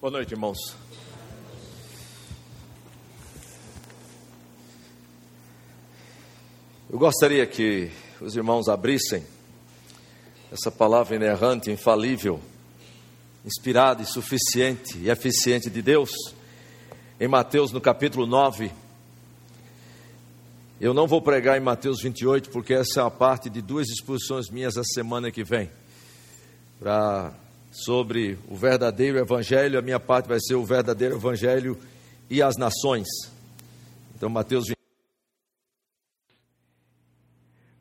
[0.00, 0.74] Boa noite, irmãos.
[6.88, 9.22] Eu gostaria que os irmãos abrissem
[10.50, 12.40] essa palavra inerrante, infalível,
[13.44, 16.10] inspirada e suficiente e eficiente de Deus,
[17.20, 18.72] em Mateus no capítulo 9.
[20.80, 24.48] Eu não vou pregar em Mateus 28, porque essa é a parte de duas exposições
[24.48, 25.70] minhas a semana que vem.
[26.78, 27.34] Para
[27.70, 31.78] sobre o verdadeiro evangelho, a minha parte vai ser o verdadeiro evangelho
[32.28, 33.06] e as nações.
[34.14, 34.80] Então, Mateus 28.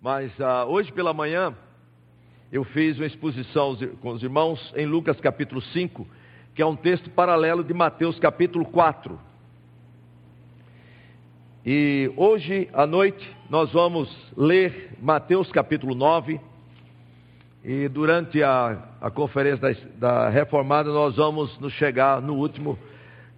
[0.01, 1.55] Mas uh, hoje pela manhã
[2.51, 6.07] eu fiz uma exposição com os irmãos em Lucas capítulo 5,
[6.55, 9.19] que é um texto paralelo de Mateus capítulo 4.
[11.65, 16.39] E hoje à noite nós vamos ler Mateus capítulo 9.
[17.63, 19.59] E durante a, a conferência
[19.97, 22.79] da, da, Reformada nós vamos nos chegar no último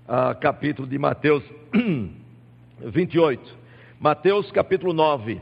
[0.05, 1.43] uh, capítulo de Mateus
[2.79, 3.57] 28.
[3.99, 5.41] Mateus capítulo 9.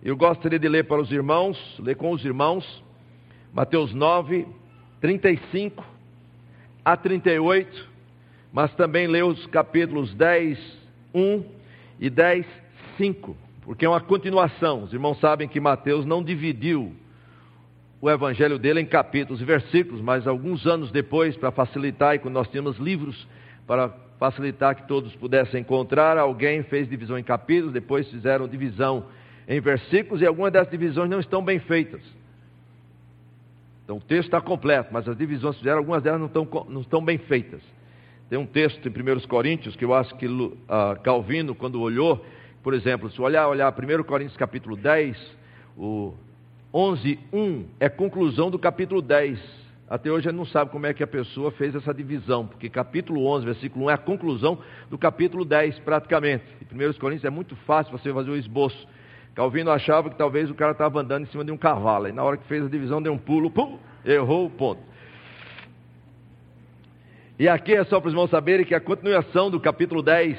[0.00, 2.84] Eu gostaria de ler para os irmãos, ler com os irmãos,
[3.52, 4.46] Mateus 9,
[5.00, 5.84] 35
[6.84, 7.88] a 38,
[8.52, 10.56] mas também ler os capítulos 10,
[11.12, 11.44] 1
[11.98, 12.46] e 10,
[12.96, 14.84] 5, porque é uma continuação.
[14.84, 16.94] Os irmãos sabem que Mateus não dividiu
[18.02, 22.34] o evangelho dele em capítulos e versículos, mas alguns anos depois, para facilitar, e quando
[22.34, 23.28] nós tínhamos livros
[23.64, 29.04] para facilitar que todos pudessem encontrar, alguém fez divisão em capítulos, depois fizeram divisão
[29.46, 32.02] em versículos e algumas dessas divisões não estão bem feitas.
[33.84, 37.04] Então o texto está completo, mas as divisões fizeram, algumas delas não estão, não estão
[37.04, 37.62] bem feitas.
[38.28, 40.52] Tem um texto em 1 Coríntios que eu acho que uh,
[41.04, 42.24] Calvino, quando olhou,
[42.64, 45.16] por exemplo, se olhar, olhar 1 Coríntios capítulo 10,
[45.76, 46.14] o
[46.74, 49.38] 11, 1 é conclusão do capítulo 10.
[49.88, 52.70] Até hoje a gente não sabe como é que a pessoa fez essa divisão, porque
[52.70, 56.44] capítulo 11, versículo 1 é a conclusão do capítulo 10, praticamente.
[56.62, 58.88] Em 1 Coríntios é muito fácil você fazer o esboço.
[59.34, 62.08] Calvino achava que talvez o cara estava andando em cima de um cavalo.
[62.08, 64.80] E na hora que fez a divisão, deu um pulo, pum, errou o ponto.
[67.38, 70.38] E aqui é só para os irmãos saberem que a continuação do capítulo 10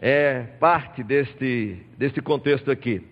[0.00, 3.02] é parte deste, deste contexto aqui.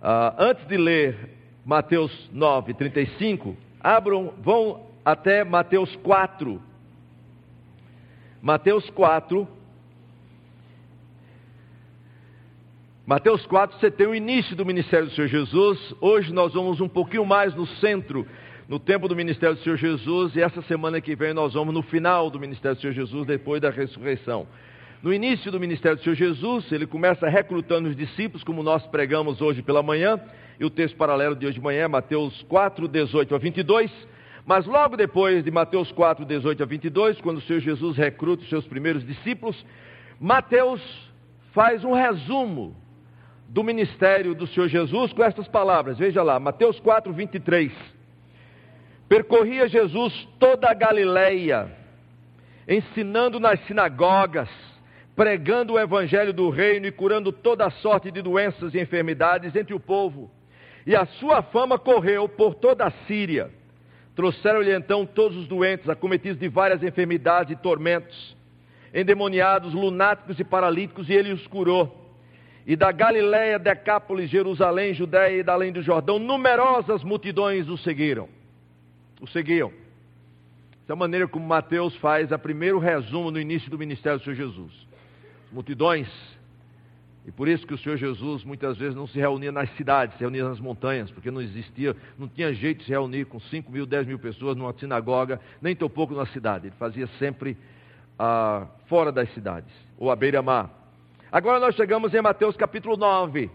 [0.00, 1.35] Uh, antes de ler
[1.66, 6.62] Mateus 9, 35, abram, vão até Mateus 4.
[8.40, 9.48] Mateus 4,
[13.04, 15.94] Mateus 4, você tem o início do ministério do Senhor Jesus.
[16.00, 18.24] Hoje nós vamos um pouquinho mais no centro,
[18.68, 20.36] no tempo do ministério do Senhor Jesus.
[20.36, 23.60] E essa semana que vem nós vamos no final do ministério do Senhor Jesus, depois
[23.60, 24.46] da ressurreição.
[25.06, 29.40] No início do ministério do Senhor Jesus, ele começa recrutando os discípulos, como nós pregamos
[29.40, 30.20] hoje pela manhã.
[30.58, 33.88] E o texto paralelo de hoje de manhã é Mateus 4, 18 a 22.
[34.44, 38.48] Mas logo depois de Mateus 4, 18 a 22, quando o Senhor Jesus recruta os
[38.48, 39.64] seus primeiros discípulos,
[40.20, 40.82] Mateus
[41.52, 42.74] faz um resumo
[43.48, 45.98] do ministério do Senhor Jesus com estas palavras.
[45.98, 47.70] Veja lá, Mateus 4, 23.
[49.08, 51.70] Percorria Jesus toda a Galileia,
[52.66, 54.48] ensinando nas sinagogas,
[55.16, 59.80] pregando o evangelho do reino e curando toda sorte de doenças e enfermidades entre o
[59.80, 60.30] povo.
[60.86, 63.50] E a sua fama correu por toda a Síria.
[64.14, 68.36] Trouxeram-lhe então todos os doentes, acometidos de várias enfermidades e tormentos,
[68.94, 72.06] endemoniados, lunáticos e paralíticos, e ele os curou
[72.66, 78.28] e da Galiléia, Decápolis, Jerusalém, Judéia e da além do Jordão, numerosas multidões o seguiram.
[79.20, 79.68] O seguiam.
[80.82, 84.24] Essa é a maneira como Mateus faz a primeiro resumo no início do ministério do
[84.24, 84.72] Senhor Jesus.
[85.52, 86.08] Multidões,
[87.26, 90.20] e por isso que o Senhor Jesus muitas vezes não se reunia nas cidades, se
[90.20, 93.84] reunia nas montanhas, porque não existia, não tinha jeito de se reunir com 5 mil,
[93.84, 96.68] 10 mil pessoas numa sinagoga, nem tão pouco na cidade.
[96.68, 97.56] Ele fazia sempre
[98.16, 100.70] ah, fora das cidades, ou à beira-mar.
[101.32, 103.50] Agora nós chegamos em Mateus capítulo 9.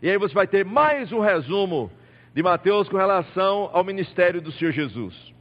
[0.00, 1.90] E aí você vai ter mais um resumo
[2.32, 5.34] de Mateus com relação ao ministério do Senhor Jesus.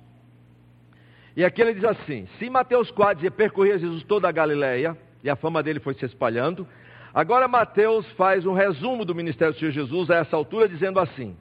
[1.38, 5.30] E aqui ele diz assim: se Mateus 4 dizia percorria Jesus toda a Galileia, e
[5.30, 6.68] a fama dele foi se espalhando,
[7.12, 11.36] agora Mateus faz um resumo do ministério do Senhor Jesus a essa altura, dizendo assim: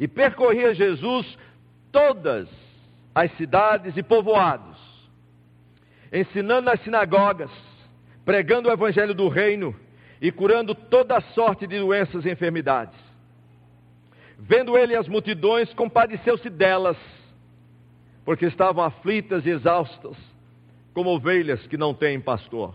[0.00, 1.38] E percorria Jesus
[1.92, 2.48] todas
[3.14, 4.76] as cidades e povoados,
[6.12, 7.52] ensinando nas sinagogas,
[8.24, 9.72] pregando o evangelho do reino
[10.20, 12.98] e curando toda sorte de doenças e enfermidades.
[14.36, 16.96] Vendo ele as multidões, compadeceu-se delas,
[18.24, 20.16] porque estavam aflitas e exaustas,
[20.92, 22.74] como ovelhas que não têm pastor.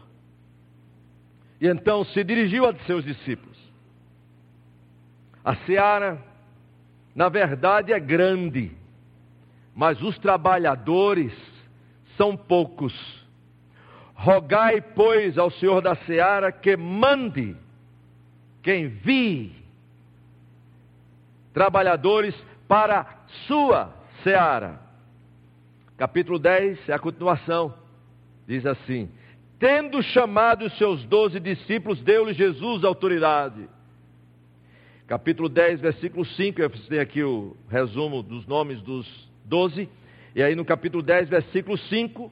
[1.59, 3.57] E então se dirigiu a seus discípulos.
[5.43, 6.21] A seara,
[7.15, 8.71] na verdade, é grande,
[9.73, 11.33] mas os trabalhadores
[12.15, 12.93] são poucos.
[14.13, 17.55] Rogai, pois, ao Senhor da seara que mande,
[18.61, 19.55] que envie
[21.53, 22.35] trabalhadores
[22.67, 23.05] para
[23.47, 23.93] sua
[24.23, 24.79] seara.
[25.95, 27.73] Capítulo 10 é a continuação.
[28.47, 29.09] Diz assim:
[29.59, 33.67] Tendo chamado os seus doze discípulos, deu-lhe Jesus autoridade.
[35.05, 39.07] Capítulo 10, versículo 5, eu tem aqui o resumo dos nomes dos
[39.45, 39.89] doze.
[40.35, 42.31] E aí no capítulo 10, versículo 5,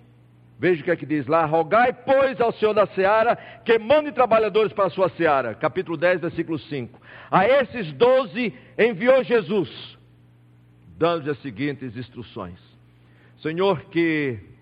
[0.60, 3.36] veja o que é que diz lá: Rogai, pois, ao Senhor da seara
[3.66, 5.54] que mande trabalhadores para a sua seara.
[5.56, 7.02] Capítulo 10, versículo 5.
[7.32, 9.98] A esses doze enviou Jesus,
[10.98, 12.60] dando-lhes as seguintes instruções:
[13.38, 14.55] Senhor, que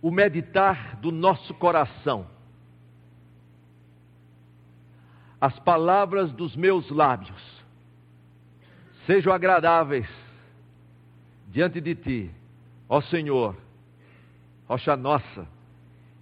[0.00, 2.26] o meditar do nosso coração,
[5.40, 7.64] as palavras dos meus lábios,
[9.06, 10.08] sejam agradáveis
[11.48, 12.30] diante de ti,
[12.88, 13.56] ó Senhor,
[14.66, 15.46] rocha nossa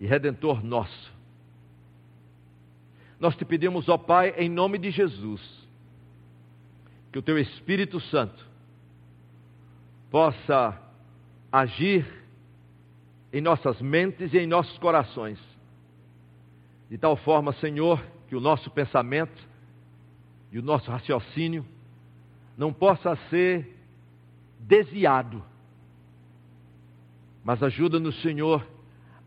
[0.01, 1.13] e redentor nosso.
[3.19, 5.41] Nós te pedimos, ó Pai, em nome de Jesus,
[7.11, 8.47] que o teu Espírito Santo
[10.11, 10.81] possa
[11.51, 12.26] agir
[13.37, 15.39] em nossas mentes e em nossos corações,
[16.89, 19.47] de tal forma, Senhor, que o nosso pensamento
[20.51, 21.63] e o nosso raciocínio
[22.57, 23.77] não possa ser
[24.59, 25.45] desviado.
[27.45, 28.67] Mas ajuda-nos, Senhor,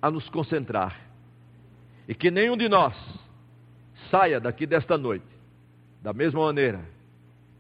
[0.02, 1.00] a nos concentrar.
[2.08, 2.96] E que nenhum de nós
[4.10, 5.28] saia daqui desta noite
[6.02, 6.84] da mesma maneira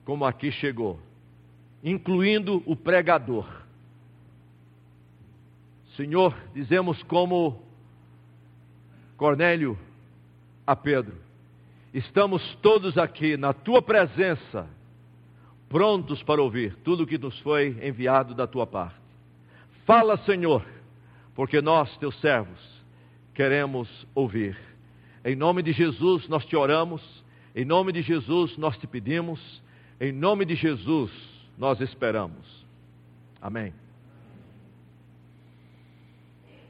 [0.03, 0.99] como aqui chegou,
[1.83, 3.58] incluindo o pregador.
[5.99, 7.61] Senhor, dizemos como
[9.17, 9.77] Cornélio
[10.65, 11.17] a Pedro:
[11.93, 14.65] estamos todos aqui na tua presença
[15.67, 18.95] prontos para ouvir tudo o que nos foi enviado da tua parte.
[19.85, 20.65] Fala, Senhor,
[21.35, 22.81] porque nós, teus servos,
[23.33, 24.57] queremos ouvir.
[25.25, 27.01] Em nome de Jesus nós te oramos,
[27.53, 29.61] em nome de Jesus nós te pedimos,
[29.99, 31.11] em nome de Jesus
[31.57, 32.65] nós esperamos.
[33.41, 33.73] Amém.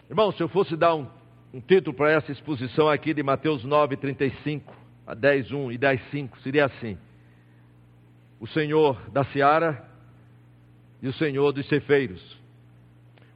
[0.10, 1.08] Irmão, se eu fosse dar um,
[1.54, 4.76] um título para essa exposição aqui de Mateus 9, 35
[5.06, 6.98] a 10, 1 e 10, 5, seria assim
[8.40, 9.88] o Senhor da seara
[11.00, 12.40] e o Senhor dos cefeiros.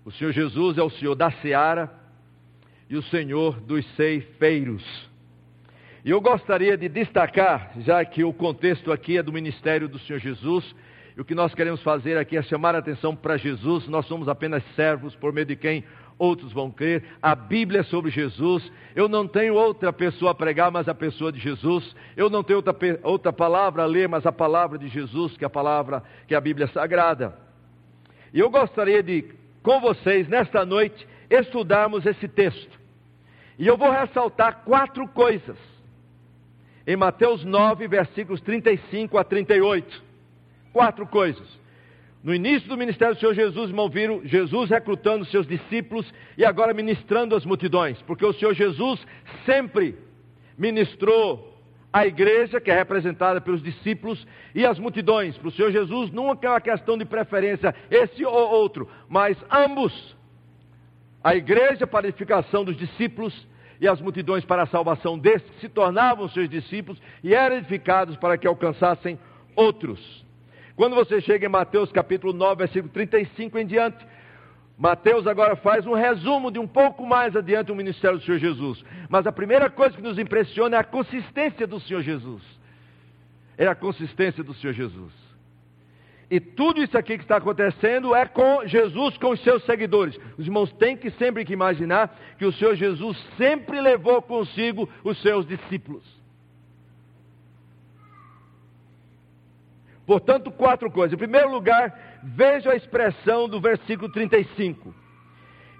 [0.03, 1.93] O Senhor Jesus é o Senhor da seara
[2.89, 4.83] e o Senhor dos ceifeiros.
[6.03, 10.17] E eu gostaria de destacar, já que o contexto aqui é do ministério do Senhor
[10.17, 10.75] Jesus,
[11.15, 14.27] e o que nós queremos fazer aqui é chamar a atenção para Jesus, nós somos
[14.27, 15.83] apenas servos por meio de quem
[16.17, 17.03] outros vão crer.
[17.21, 18.71] A Bíblia é sobre Jesus.
[18.95, 21.95] Eu não tenho outra pessoa a pregar, mas a pessoa de Jesus.
[22.15, 25.47] Eu não tenho outra, outra palavra a ler, mas a palavra de Jesus, que é
[25.47, 27.37] a palavra, que é a Bíblia Sagrada.
[28.33, 29.25] E eu gostaria de,
[29.61, 32.79] com vocês, nesta noite, estudarmos esse texto.
[33.57, 35.57] E eu vou ressaltar quatro coisas.
[36.85, 40.03] Em Mateus 9, versículos 35 a 38.
[40.73, 41.62] Quatro coisas.
[42.23, 46.73] No início do ministério do Senhor Jesus, irmão, viram Jesus recrutando seus discípulos e agora
[46.73, 49.05] ministrando as multidões, porque o Senhor Jesus
[49.45, 49.97] sempre
[50.57, 51.53] ministrou
[51.91, 54.25] a igreja, que é representada pelos discípulos,
[54.55, 55.37] e as multidões.
[55.37, 60.15] Para o Senhor Jesus nunca é uma questão de preferência, esse ou outro, mas ambos.
[61.21, 63.47] A igreja para a edificação dos discípulos
[63.81, 68.15] e as multidões para a salvação destes que se tornavam seus discípulos e eram edificados
[68.15, 69.19] para que alcançassem
[69.57, 70.22] outros.
[70.75, 74.05] Quando você chega em Mateus capítulo 9, versículo 35 em diante,
[74.77, 78.83] Mateus agora faz um resumo de um pouco mais adiante o ministério do Senhor Jesus.
[79.07, 82.41] Mas a primeira coisa que nos impressiona é a consistência do Senhor Jesus.
[83.55, 85.13] É a consistência do Senhor Jesus.
[86.29, 90.17] E tudo isso aqui que está acontecendo é com Jesus, com os seus seguidores.
[90.39, 95.21] Os irmãos têm que sempre que imaginar que o Senhor Jesus sempre levou consigo os
[95.21, 96.22] seus discípulos.
[100.05, 101.13] Portanto, quatro coisas.
[101.13, 104.93] Em primeiro lugar, veja a expressão do versículo 35.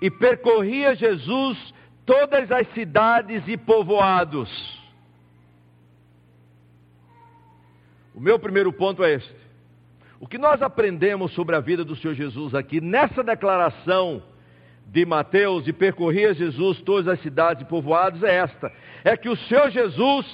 [0.02, 1.74] E percorria Jesus
[2.06, 4.50] todas as cidades e povoados.
[8.14, 9.36] O meu primeiro ponto é este.
[10.20, 14.24] O que nós aprendemos sobre a vida do Senhor Jesus aqui, nessa declaração
[14.86, 18.72] de Mateus, e percorria Jesus todas as cidades e povoados, é esta:
[19.04, 20.26] é que o Senhor Jesus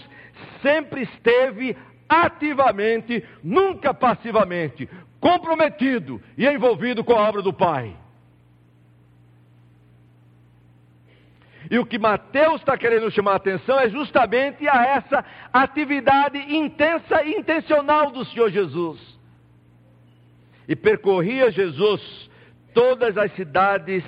[0.62, 1.76] sempre esteve
[2.10, 4.90] ativamente, nunca passivamente,
[5.20, 7.96] comprometido e envolvido com a obra do Pai.
[11.70, 15.24] E o que Mateus está querendo chamar a atenção é justamente a essa
[15.54, 19.00] atividade intensa e intencional do Senhor Jesus.
[20.68, 22.30] E percorria Jesus
[22.74, 24.04] todas as cidades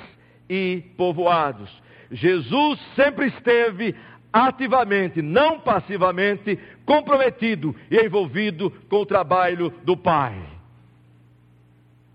[0.49, 1.69] e povoados.
[2.11, 3.95] Jesus sempre esteve
[4.33, 6.57] ativamente, não passivamente,
[6.91, 10.35] comprometido e envolvido com o trabalho do Pai.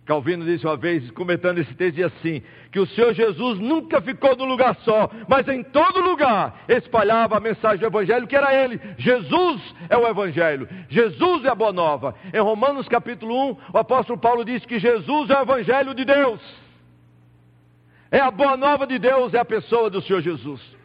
[0.05, 4.45] Calvino disse uma vez, comentando esse texto, assim: que o Senhor Jesus nunca ficou num
[4.45, 8.79] lugar só, mas em todo lugar espalhava a mensagem do Evangelho, que era Ele.
[8.99, 12.15] Jesus é o Evangelho, Jesus é a Boa Nova.
[12.33, 16.41] Em Romanos capítulo 1, o apóstolo Paulo diz que Jesus é o Evangelho de Deus,
[18.11, 20.76] é a Boa Nova de Deus, é a pessoa do Senhor Jesus.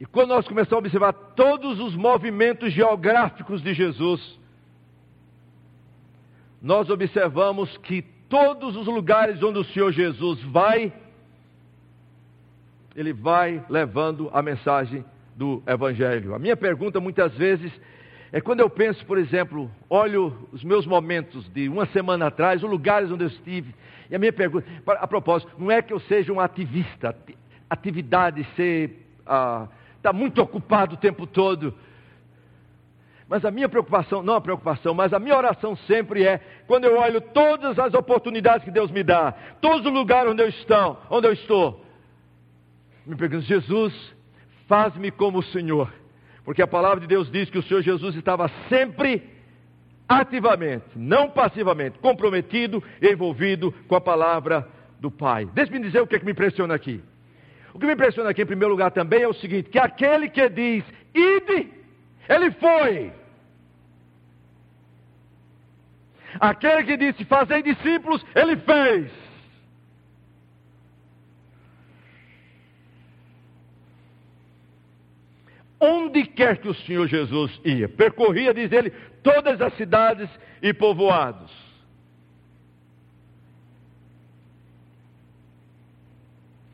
[0.00, 4.38] E quando nós começamos a observar todos os movimentos geográficos de Jesus,
[6.60, 10.90] nós observamos que todos os lugares onde o Senhor Jesus vai,
[12.96, 15.04] ele vai levando a mensagem
[15.36, 16.34] do Evangelho.
[16.34, 17.70] A minha pergunta muitas vezes
[18.32, 22.70] é quando eu penso, por exemplo, olho os meus momentos de uma semana atrás, os
[22.70, 23.74] lugares onde eu estive,
[24.08, 27.14] e a minha pergunta, a propósito, não é que eu seja um ativista,
[27.68, 29.06] atividade, ser.
[29.26, 29.68] Ah,
[30.00, 31.74] está muito ocupado o tempo todo.
[33.28, 36.98] Mas a minha preocupação, não a preocupação, mas a minha oração sempre é, quando eu
[36.98, 41.28] olho todas as oportunidades que Deus me dá, todos os lugares onde eu estou, onde
[41.28, 41.84] eu estou,
[43.06, 43.94] me pergunto, Jesus,
[44.66, 45.92] faz-me como o Senhor.
[46.44, 49.22] Porque a palavra de Deus diz que o Senhor Jesus estava sempre
[50.08, 54.66] ativamente, não passivamente, comprometido, envolvido com a palavra
[54.98, 55.46] do Pai.
[55.54, 57.00] Deixe-me dizer o que, é que me impressiona aqui.
[57.72, 60.48] O que me impressiona aqui, em primeiro lugar, também é o seguinte: que aquele que
[60.48, 60.84] diz,
[61.14, 61.68] ide,
[62.28, 63.12] ele foi.
[66.38, 69.10] Aquele que disse, fazei discípulos, ele fez.
[75.80, 78.90] Onde quer que o Senhor Jesus ia, percorria, diz ele,
[79.22, 80.28] todas as cidades
[80.62, 81.50] e povoados.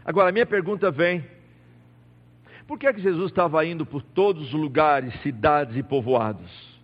[0.07, 1.25] Agora, a minha pergunta vem:
[2.69, 6.77] por que é que Jesus estava indo por todos os lugares, cidades e povoados?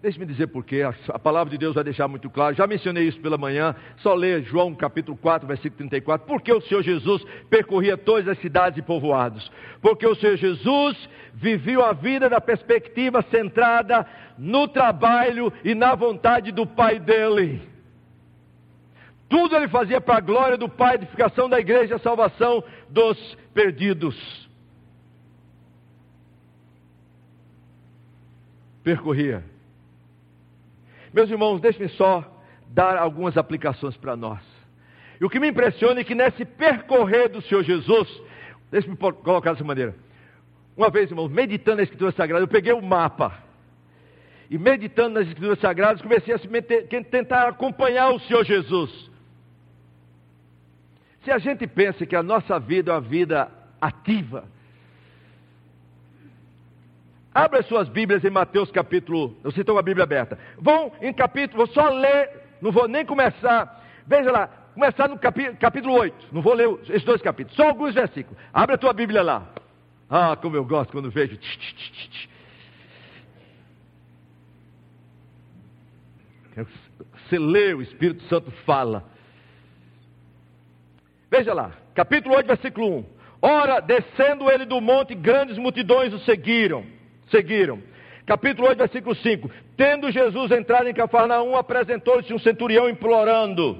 [0.00, 2.56] Deixe-me dizer porquê, a palavra de Deus vai deixar muito claro.
[2.56, 6.26] Já mencionei isso pela manhã, só ler João capítulo 4, versículo 34.
[6.26, 9.52] Por que o Senhor Jesus percorria todas as cidades e povoados?
[9.80, 10.96] Porque o Senhor Jesus
[11.34, 14.04] viveu a vida da perspectiva centrada
[14.36, 17.71] no trabalho e na vontade do Pai dele.
[19.32, 23.16] Tudo ele fazia para a glória do Pai, edificação da igreja, salvação dos
[23.54, 24.14] perdidos.
[28.84, 29.42] Percorria.
[31.14, 32.22] Meus irmãos, deixe-me só
[32.68, 34.40] dar algumas aplicações para nós.
[35.18, 38.06] E o que me impressiona é que nesse percorrer do Senhor Jesus,
[38.70, 39.94] deixe-me colocar dessa maneira.
[40.76, 43.42] Uma vez, irmãos, meditando na Escritura Sagrada, eu peguei o mapa.
[44.50, 49.10] E meditando nas Escrituras Sagradas, comecei a meter, tentar acompanhar o Senhor Jesus.
[51.24, 53.50] Se a gente pensa que a nossa vida é uma vida
[53.80, 54.44] ativa,
[57.32, 59.36] abra as suas Bíblias em Mateus capítulo.
[59.44, 60.38] Você está com a Bíblia aberta.
[60.58, 62.28] Vão em capítulo, vou só ler,
[62.60, 63.84] não vou nem começar.
[64.04, 66.28] Veja lá, começar no capítulo, capítulo 8.
[66.32, 68.36] Não vou ler esses dois capítulos, só alguns versículos.
[68.52, 69.48] Abre a tua Bíblia lá.
[70.10, 71.38] Ah, como eu gosto quando vejo.
[76.54, 79.11] Você lê, o Espírito Santo fala.
[81.32, 83.04] Veja lá, capítulo 8, versículo 1.
[83.40, 86.84] Ora, descendo ele do monte, grandes multidões o seguiram.
[87.30, 87.82] Seguiram.
[88.26, 89.50] Capítulo 8, versículo 5.
[89.74, 93.78] Tendo Jesus entrado em Cafarnaum, apresentou-se um centurião implorando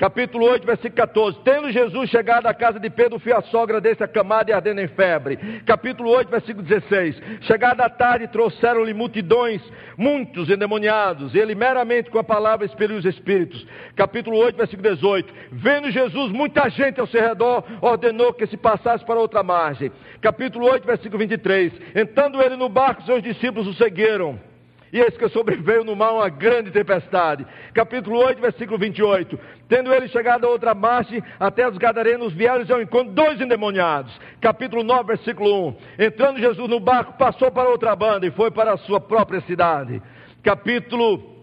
[0.00, 1.38] capítulo 8, versículo 14.
[1.44, 4.88] Tendo Jesus chegado à casa de Pedro, fio a sogra desse acamada e ardendo em
[4.88, 5.36] febre.
[5.66, 7.20] Capítulo 8, versículo 16.
[7.42, 9.60] Chegada a tarde, trouxeram-lhe multidões,
[9.98, 13.66] muitos endemoniados, e ele meramente com a palavra expeliu os espíritos.
[13.94, 15.34] Capítulo 8, versículo 18.
[15.52, 19.92] Vendo Jesus muita gente ao seu redor, ordenou que se passasse para outra margem.
[20.22, 21.72] Capítulo 8, versículo 23.
[21.94, 24.49] Entrando ele no barco, seus discípulos o seguiram.
[24.92, 27.46] E eis que sobreveio no mar uma grande tempestade.
[27.72, 29.38] Capítulo 8, versículo 28.
[29.68, 34.12] Tendo ele chegado a outra margem, até os gadarenos vieram ao encontro dois endemoniados.
[34.40, 35.76] Capítulo 9, versículo 1.
[36.00, 40.02] Entrando Jesus no barco, passou para outra banda e foi para a sua própria cidade.
[40.42, 41.36] Capítulo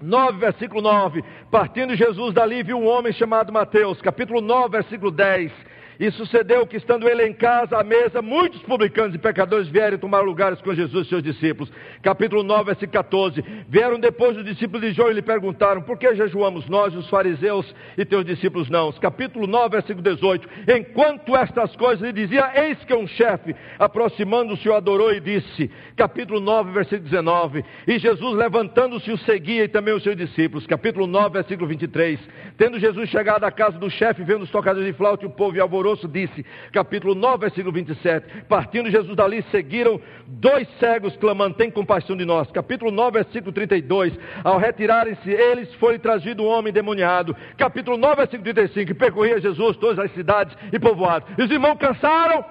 [0.00, 1.22] 9, versículo 9.
[1.50, 4.00] Partindo Jesus dali, viu um homem chamado Mateus.
[4.00, 9.14] Capítulo 9, versículo 10 E sucedeu que, estando ele em casa, à mesa, muitos publicanos
[9.14, 11.72] e pecadores vieram tomar lugares com Jesus e seus discípulos.
[12.02, 13.44] Capítulo 9, versículo 14.
[13.68, 17.74] Vieram depois os discípulos de João e lhe perguntaram: Por que jejuamos nós, os fariseus,
[17.96, 18.92] e teus discípulos não?
[18.92, 20.48] Capítulo 9, versículo 18.
[20.76, 25.70] Enquanto estas coisas ele dizia: Eis que um chefe, aproximando-se, o adorou e disse.
[25.96, 27.64] Capítulo 9, versículo 19.
[27.86, 30.66] E Jesus, levantando-se, o seguia e também os seus discípulos.
[30.66, 32.20] Capítulo 9, versículo 23.
[32.58, 35.56] Tendo Jesus chegado à casa do chefe, vendo os tocadores de flauta e o povo
[35.56, 38.44] e alvoroço, alvoroço, disse, capítulo 9, versículo 27.
[38.48, 42.50] Partindo Jesus dali, seguiram dois cegos clamando: Tem compaixão de nós.
[42.50, 44.18] Capítulo 9, versículo 32.
[44.42, 47.36] Ao retirarem-se, eles foi trazido um homem demoniado.
[47.56, 48.94] Capítulo 9, versículo 35.
[48.94, 51.28] Percorria Jesus todas as cidades e povoados.
[51.38, 52.44] E os irmãos cansaram.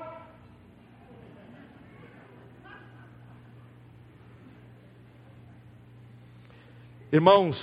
[7.12, 7.58] Irmãos,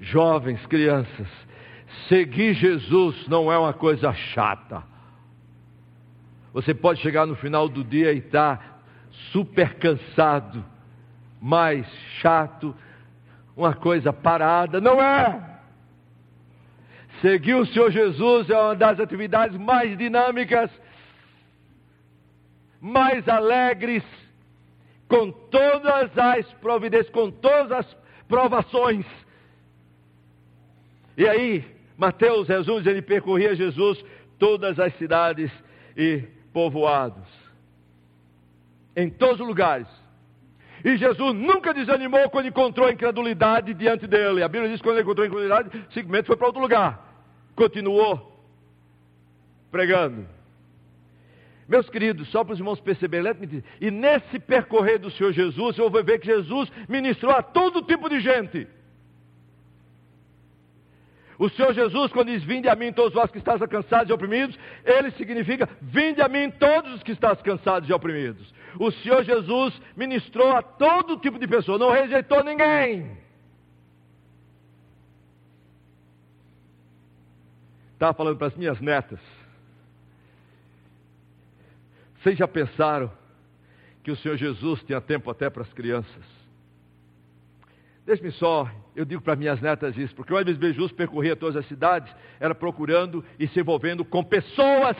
[0.00, 1.28] jovens, crianças,
[2.12, 4.82] Seguir Jesus não é uma coisa chata.
[6.52, 8.78] Você pode chegar no final do dia e estar tá
[9.30, 10.62] super cansado,
[11.40, 11.86] mais
[12.20, 12.76] chato,
[13.56, 14.78] uma coisa parada.
[14.78, 15.58] Não é!
[17.22, 20.70] Seguir o Senhor Jesus é uma das atividades mais dinâmicas,
[22.78, 24.04] mais alegres,
[25.08, 27.96] com todas as providências, com todas as
[28.28, 29.06] provações.
[31.16, 34.02] E aí, Mateus resume, ele percorria Jesus
[34.38, 35.50] todas as cidades
[35.96, 37.28] e povoados.
[38.96, 39.86] Em todos os lugares.
[40.84, 44.42] E Jesus nunca desanimou quando encontrou incredulidade diante dele.
[44.42, 47.26] A Bíblia diz que quando ele encontrou incredulidade, simplesmente foi para outro lugar.
[47.54, 48.32] Continuou
[49.70, 50.26] pregando.
[51.68, 56.04] Meus queridos, só para os irmãos perceberem, e nesse percorrer do Senhor Jesus, eu vou
[56.04, 58.66] ver que Jesus ministrou a todo tipo de gente.
[61.38, 64.58] O Senhor Jesus, quando diz: Vinde a mim todos vós que estáis cansados e oprimidos,
[64.84, 68.52] ele significa: Vinde a mim todos os que estáis cansados e oprimidos.
[68.78, 73.18] O Senhor Jesus ministrou a todo tipo de pessoa, não rejeitou ninguém.
[77.94, 79.20] Estava falando para as minhas netas.
[82.20, 83.10] Vocês já pensaram
[84.02, 86.41] que o Senhor Jesus tinha tempo até para as crianças?
[88.04, 91.66] Deixe-me só eu digo para minhas netas isso, porque o Hermes Bejus percorria todas as
[91.66, 94.96] cidades, era procurando e se envolvendo com pessoas.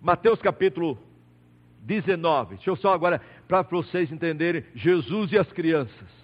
[0.00, 0.98] Mateus capítulo
[1.80, 2.56] 19.
[2.56, 6.16] Deixa eu só agora, para vocês entenderem, Jesus e as crianças.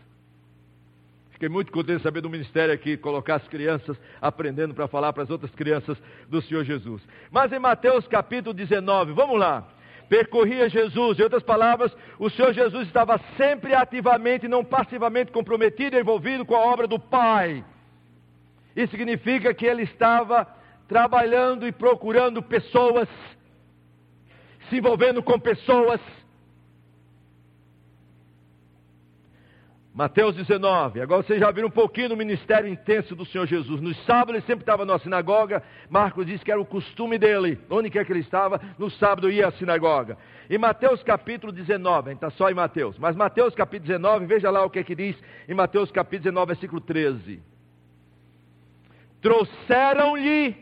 [1.30, 5.22] Fiquei muito contente de saber do ministério aqui, colocar as crianças aprendendo para falar para
[5.22, 5.96] as outras crianças
[6.28, 7.02] do Senhor Jesus.
[7.30, 9.66] Mas em Mateus capítulo 19, vamos lá
[10.12, 11.18] percorria Jesus.
[11.18, 16.54] Em outras palavras, o Senhor Jesus estava sempre ativamente, não passivamente comprometido e envolvido com
[16.54, 17.64] a obra do Pai.
[18.76, 20.46] Isso significa que ele estava
[20.86, 23.08] trabalhando e procurando pessoas,
[24.68, 25.98] se envolvendo com pessoas
[29.94, 31.02] Mateus 19.
[31.02, 33.78] Agora vocês já viram um pouquinho do ministério intenso do Senhor Jesus.
[33.78, 35.62] No sábado ele sempre estava na sinagoga.
[35.90, 37.60] Marcos diz que era o costume dele.
[37.68, 40.16] Onde quer que ele estava, no sábado ia à sinagoga.
[40.48, 42.98] Em Mateus capítulo 19, a gente está só em Mateus.
[42.98, 45.14] Mas Mateus capítulo 19, veja lá o que é que diz
[45.46, 47.42] em Mateus capítulo 19, versículo 13.
[49.20, 50.56] Trouxeram-lhe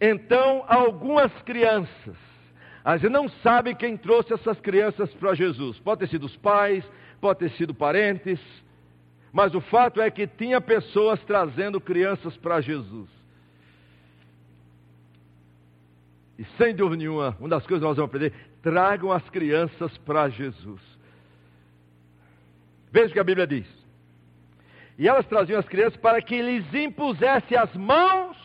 [0.00, 2.16] então algumas crianças.
[2.84, 5.78] A gente não sabe quem trouxe essas crianças para Jesus.
[5.80, 6.84] Pode ter sido os pais,
[7.20, 8.40] pode ter sido parentes,
[9.32, 13.08] mas o fato é que tinha pessoas trazendo crianças para Jesus.
[16.38, 20.28] E sem dúvida nenhuma, uma das coisas que nós vamos aprender, tragam as crianças para
[20.28, 20.80] Jesus.
[22.90, 23.66] Veja o que a Bíblia diz.
[24.96, 28.36] E elas traziam as crianças para que lhes impusesse as mãos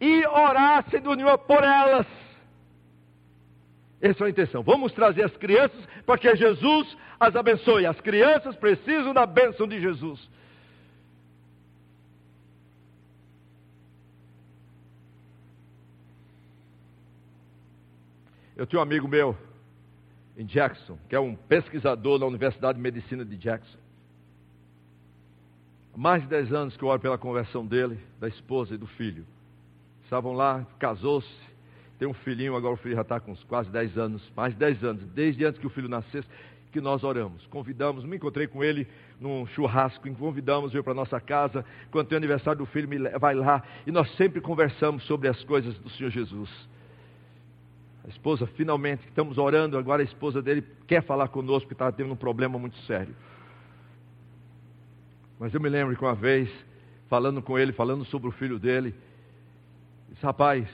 [0.00, 2.21] e orasse do por elas.
[4.02, 4.64] Essa é a intenção.
[4.64, 7.86] Vamos trazer as crianças para que Jesus as abençoe.
[7.86, 10.28] As crianças precisam da bênção de Jesus.
[18.56, 19.36] Eu tinha um amigo meu
[20.36, 23.78] em Jackson, que é um pesquisador na Universidade de Medicina de Jackson.
[25.94, 28.86] Há mais de 10 anos que eu oro pela conversão dele, da esposa e do
[28.86, 29.24] filho.
[30.04, 31.28] Estavam lá, casou-se,
[32.02, 34.58] tem um filhinho, agora o filho já está com uns quase 10 anos, mais de
[34.58, 36.26] 10 anos, desde antes que o filho nascesse,
[36.72, 37.46] que nós oramos.
[37.46, 38.88] Convidamos, me encontrei com ele
[39.20, 42.88] num churrasco, convidamos, veio para nossa casa, quando tem o aniversário do filho,
[43.20, 46.50] vai lá, e nós sempre conversamos sobre as coisas do Senhor Jesus.
[48.04, 52.12] A esposa, finalmente, estamos orando, agora a esposa dele quer falar conosco, porque está tendo
[52.12, 53.14] um problema muito sério.
[55.38, 56.50] Mas eu me lembro que uma vez,
[57.08, 58.92] falando com ele, falando sobre o filho dele,
[60.10, 60.66] disse, rapaz,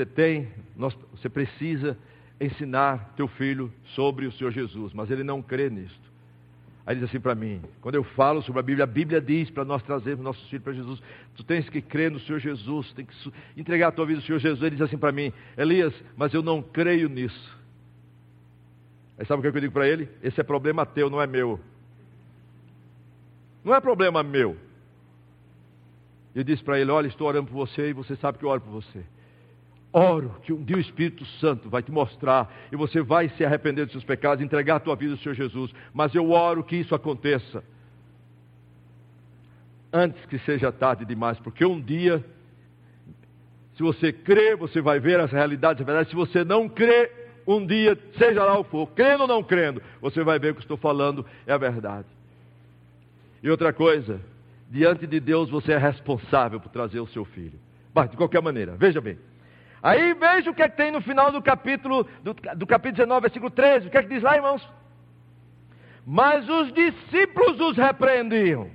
[0.00, 1.98] você tem, nós, você precisa
[2.40, 6.10] ensinar teu filho sobre o Senhor Jesus, mas ele não crê nisto.
[6.86, 9.62] Aí diz assim para mim: quando eu falo sobre a Bíblia, a Bíblia diz para
[9.62, 11.02] nós trazermos nossos filhos para Jesus,
[11.36, 13.14] tu tens que crer no Senhor Jesus, tem que
[13.56, 14.62] entregar a tua vida ao Senhor Jesus.
[14.62, 17.58] Ele diz assim para mim: Elias, mas eu não creio nisso.
[19.18, 20.08] Aí sabe o que eu digo para ele?
[20.22, 21.60] Esse é problema teu, não é meu.
[23.62, 24.56] Não é problema meu.
[26.34, 28.62] Eu disse para ele: Olha, estou orando por você e você sabe que eu oro
[28.62, 29.04] por você.
[29.92, 33.84] Oro que um dia o Espírito Santo vai te mostrar e você vai se arrepender
[33.84, 35.72] dos seus pecados, entregar a tua vida ao Senhor Jesus.
[35.92, 37.64] Mas eu oro que isso aconteça
[39.92, 42.24] antes que seja tarde demais, porque um dia,
[43.76, 46.10] se você crê, você vai ver as realidades, a verdade.
[46.10, 47.10] Se você não crê,
[47.46, 50.54] um dia, seja lá o for, crendo ou não crendo, você vai ver que o
[50.56, 52.06] que estou falando é a verdade.
[53.42, 54.20] E outra coisa,
[54.70, 57.58] diante de Deus você é responsável por trazer o seu filho.
[57.92, 59.18] Mas de qualquer maneira, veja bem.
[59.82, 63.20] Aí veja o que, é que tem no final do capítulo, do, do capítulo 19,
[63.22, 63.86] versículo 13.
[63.86, 64.68] O que é que diz lá, irmãos?
[66.06, 68.70] Mas os discípulos os repreendiam.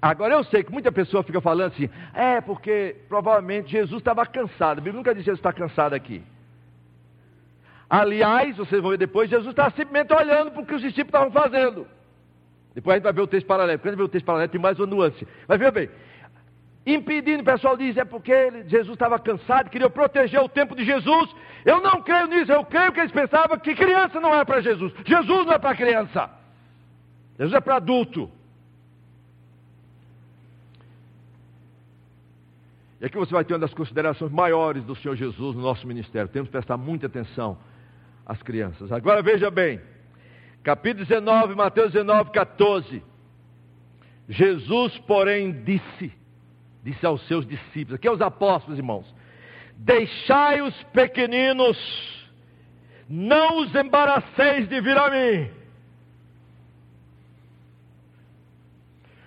[0.00, 4.78] Agora eu sei que muita pessoa fica falando assim, é porque provavelmente Jesus estava cansado.
[4.78, 6.22] A Bíblia nunca diz que Jesus está cansado aqui.
[7.90, 11.32] Aliás, vocês vão ver depois, Jesus está simplesmente olhando para o que os discípulos estavam
[11.32, 11.86] fazendo.
[12.74, 13.78] Depois a gente vai ver o texto paralelo.
[13.80, 15.26] Quando a gente vê o texto paralelo, tem mais uma nuance.
[15.48, 15.90] Mas veja bem,
[16.94, 20.84] impedindo, o pessoal diz, é porque ele, Jesus estava cansado, queria proteger o tempo de
[20.84, 21.34] Jesus.
[21.64, 24.92] Eu não creio nisso, eu creio que eles pensavam que criança não é para Jesus.
[25.04, 26.30] Jesus não é para criança.
[27.38, 28.30] Jesus é para adulto.
[33.00, 36.28] E aqui você vai ter uma das considerações maiores do Senhor Jesus no nosso ministério.
[36.28, 37.58] Temos que prestar muita atenção
[38.26, 38.90] às crianças.
[38.90, 39.80] Agora veja bem,
[40.64, 43.02] capítulo 19, Mateus 19, 14.
[44.28, 46.12] Jesus, porém, disse:
[46.82, 49.06] disse aos seus discípulos, aqui aos apóstolos, irmãos:
[49.76, 51.78] Deixai os pequeninos,
[53.08, 55.50] não os embaraceis de vir a mim,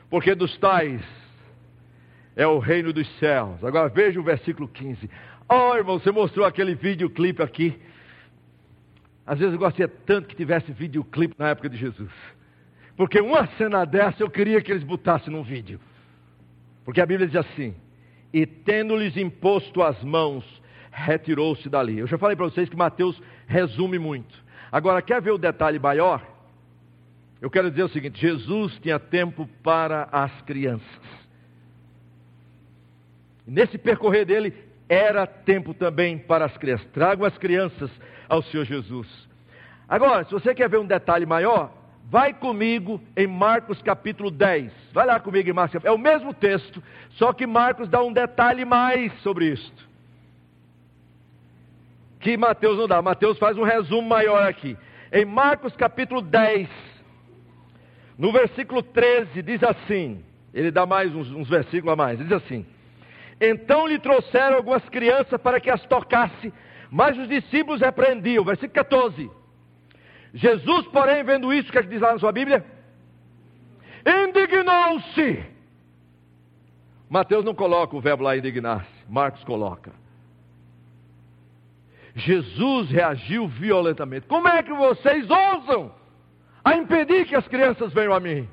[0.09, 1.01] porque dos tais
[2.35, 3.63] é o reino dos céus.
[3.63, 5.09] Agora veja o versículo 15.
[5.47, 7.79] Oh, irmão, você mostrou aquele videoclipe aqui.
[9.25, 12.11] Às vezes eu gostaria tanto que tivesse videoclipe na época de Jesus.
[12.95, 15.79] Porque uma cena dessa eu queria que eles botassem num vídeo.
[16.84, 17.76] Porque a Bíblia diz assim:
[18.34, 20.44] E tendo-lhes imposto as mãos,
[20.91, 22.00] retirou-se dali.
[22.00, 24.34] Eu já falei para vocês que Mateus resume muito.
[24.72, 26.26] Agora, quer ver o detalhe maior?
[27.41, 31.22] Eu quero dizer o seguinte: Jesus tinha tempo para as crianças.
[33.46, 34.54] Nesse percorrer dele,
[34.88, 36.88] era tempo também para as crianças.
[36.94, 37.89] Trago as crianças
[38.30, 39.08] ao Senhor Jesus.
[39.89, 41.74] Agora, se você quer ver um detalhe maior,
[42.12, 44.69] Vai comigo em Marcos capítulo 10.
[44.91, 45.82] Vai lá comigo em Marcos.
[45.86, 49.88] É o mesmo texto, só que Marcos dá um detalhe mais sobre isto.
[52.19, 53.02] Que Mateus não dá.
[53.02, 54.78] Mateus faz um resumo maior aqui.
[55.10, 56.67] Em Marcos capítulo 10,
[58.17, 60.21] no versículo 13, diz assim:
[60.54, 62.19] ele dá mais uns, uns versículos a mais.
[62.19, 62.65] Diz assim:
[63.39, 66.52] Então lhe trouxeram algumas crianças para que as tocasse,
[66.91, 68.43] mas os discípulos repreendiam.
[68.43, 69.32] Versículo 14.
[70.34, 72.65] Jesus, porém, vendo isso, o que, é que diz lá na sua Bíblia?
[74.06, 75.44] Indignou-se.
[77.10, 79.91] Mateus não coloca o verbo lá indignar-se, Marcos coloca.
[82.15, 84.28] Jesus reagiu violentamente.
[84.28, 85.94] Como é que vocês ousam
[86.63, 88.48] a impedir que as crianças venham a mim?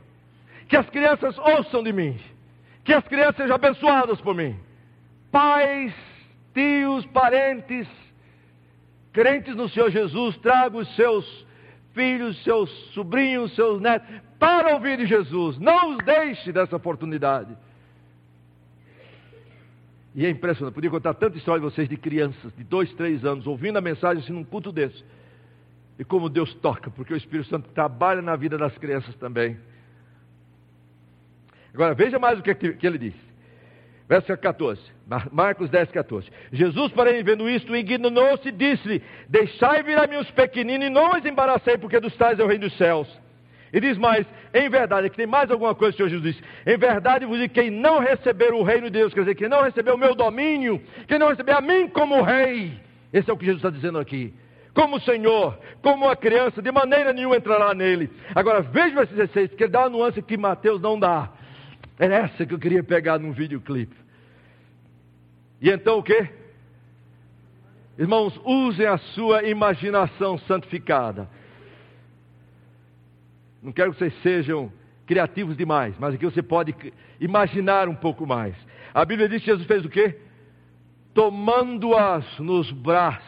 [0.69, 2.19] Que as crianças ouçam de mim?
[2.85, 4.59] Que as crianças sejam abençoadas por mim?
[5.31, 5.95] Pais,
[6.55, 7.87] tios, parentes,
[9.13, 11.47] crentes no Senhor Jesus, tragam os seus
[11.99, 14.09] filhos, seus sobrinhos, seus netos,
[14.39, 15.59] para ouvir de Jesus.
[15.59, 17.57] Não os deixe dessa oportunidade.
[20.15, 23.49] E é impressionante, podia contar tanta história de vocês de crianças, de dois, três anos,
[23.49, 25.05] ouvindo a mensagem assim num culto desse.
[25.99, 29.59] E como Deus toca, porque o Espírito Santo trabalha na vida das crianças também.
[31.75, 33.15] Agora veja mais o que, que ele diz.
[34.09, 34.81] Verso 14,
[35.33, 36.31] Marcos 10, 14.
[36.53, 41.13] Jesus, porém, vendo isto, ignorou-se e disse-lhe: Deixai vir a mim os pequeninos e não
[41.13, 43.09] os embaracei, porque dos tais é o reino dos céus.
[43.73, 46.49] E diz mais: Em verdade, aqui tem mais alguma coisa que o Senhor Jesus disse.
[46.67, 49.63] Em verdade vos digo: quem não receber o reino de Deus, quer dizer, quem não
[49.63, 52.73] receber o meu domínio, quem não receber a mim como rei,
[53.11, 54.35] esse é o que Jesus está dizendo aqui.
[54.75, 58.11] Como Senhor, como uma criança, de maneira nenhuma entrará nele.
[58.35, 61.31] Agora veja o versículo 16, que dá uma nuance que Mateus não dá.
[61.99, 64.08] Era essa que eu queria pegar num videoclipe.
[65.61, 66.29] E então o que?
[67.99, 71.29] Irmãos, usem a sua imaginação santificada.
[73.63, 74.73] Não quero que vocês sejam
[75.05, 76.75] criativos demais, mas aqui você pode
[77.19, 78.55] imaginar um pouco mais.
[78.95, 80.21] A Bíblia diz que Jesus fez o quê?
[81.13, 83.25] Tomando-as nos braços,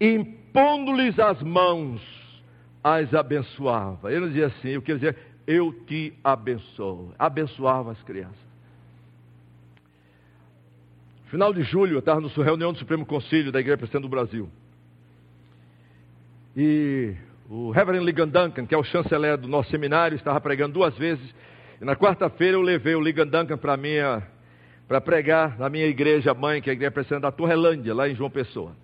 [0.00, 2.00] impondo-lhes as mãos,
[2.82, 4.12] as abençoava.
[4.12, 7.12] Ele não dizia assim, eu queria dizer, eu te abençoo.
[7.18, 8.43] Abençoava as crianças.
[11.26, 14.48] Final de julho, eu estava na reunião do Supremo Conselho da Igreja Presbiteriana do Brasil.
[16.56, 17.14] E
[17.48, 21.34] o Reverend Ligan Duncan, que é o chanceler do nosso seminário, estava pregando duas vezes.
[21.80, 24.22] E na quarta-feira eu levei o Ligan Duncan para minha
[24.86, 28.14] para pregar na minha igreja mãe, que é a igreja presbiteriana da Torrelândia, lá em
[28.14, 28.76] João Pessoa.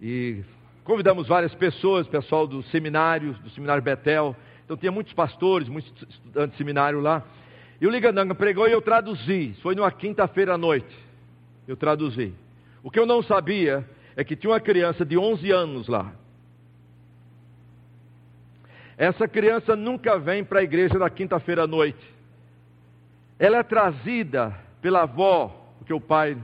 [0.00, 0.42] E
[0.84, 4.34] convidamos várias pessoas, pessoal dos seminários, do seminário Betel.
[4.64, 7.22] Então tinha muitos pastores, muitos estudantes de seminário lá.
[7.80, 9.54] E o Ligan Duncan pregou e eu traduzi.
[9.62, 10.96] Foi numa quinta-feira à noite.
[11.66, 12.34] Eu traduzi.
[12.82, 16.12] O que eu não sabia é que tinha uma criança de 11 anos lá.
[18.96, 22.14] Essa criança nunca vem para a igreja na quinta-feira à noite.
[23.38, 26.36] Ela é trazida pela avó, porque o pai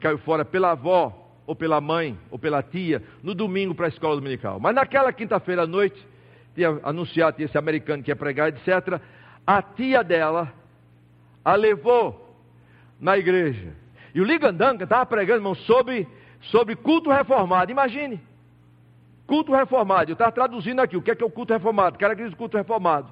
[0.00, 4.16] caiu fora, pela avó, ou pela mãe, ou pela tia, no domingo para a escola
[4.16, 4.58] dominical.
[4.58, 6.04] Mas naquela quinta-feira à noite,
[6.54, 9.00] tinha anunciado, tinha esse americano que ia pregar, etc.
[9.46, 10.52] A tia dela
[11.44, 12.36] a levou
[13.00, 13.72] na igreja.
[14.14, 16.06] E o Ligandanga estava pregando, irmão, sobre,
[16.42, 17.70] sobre culto reformado.
[17.70, 18.20] Imagine.
[19.26, 20.10] Culto reformado.
[20.10, 20.96] Eu estava traduzindo aqui.
[20.96, 21.98] O que é, que é o culto reformado?
[21.98, 23.10] Característica do culto reformado.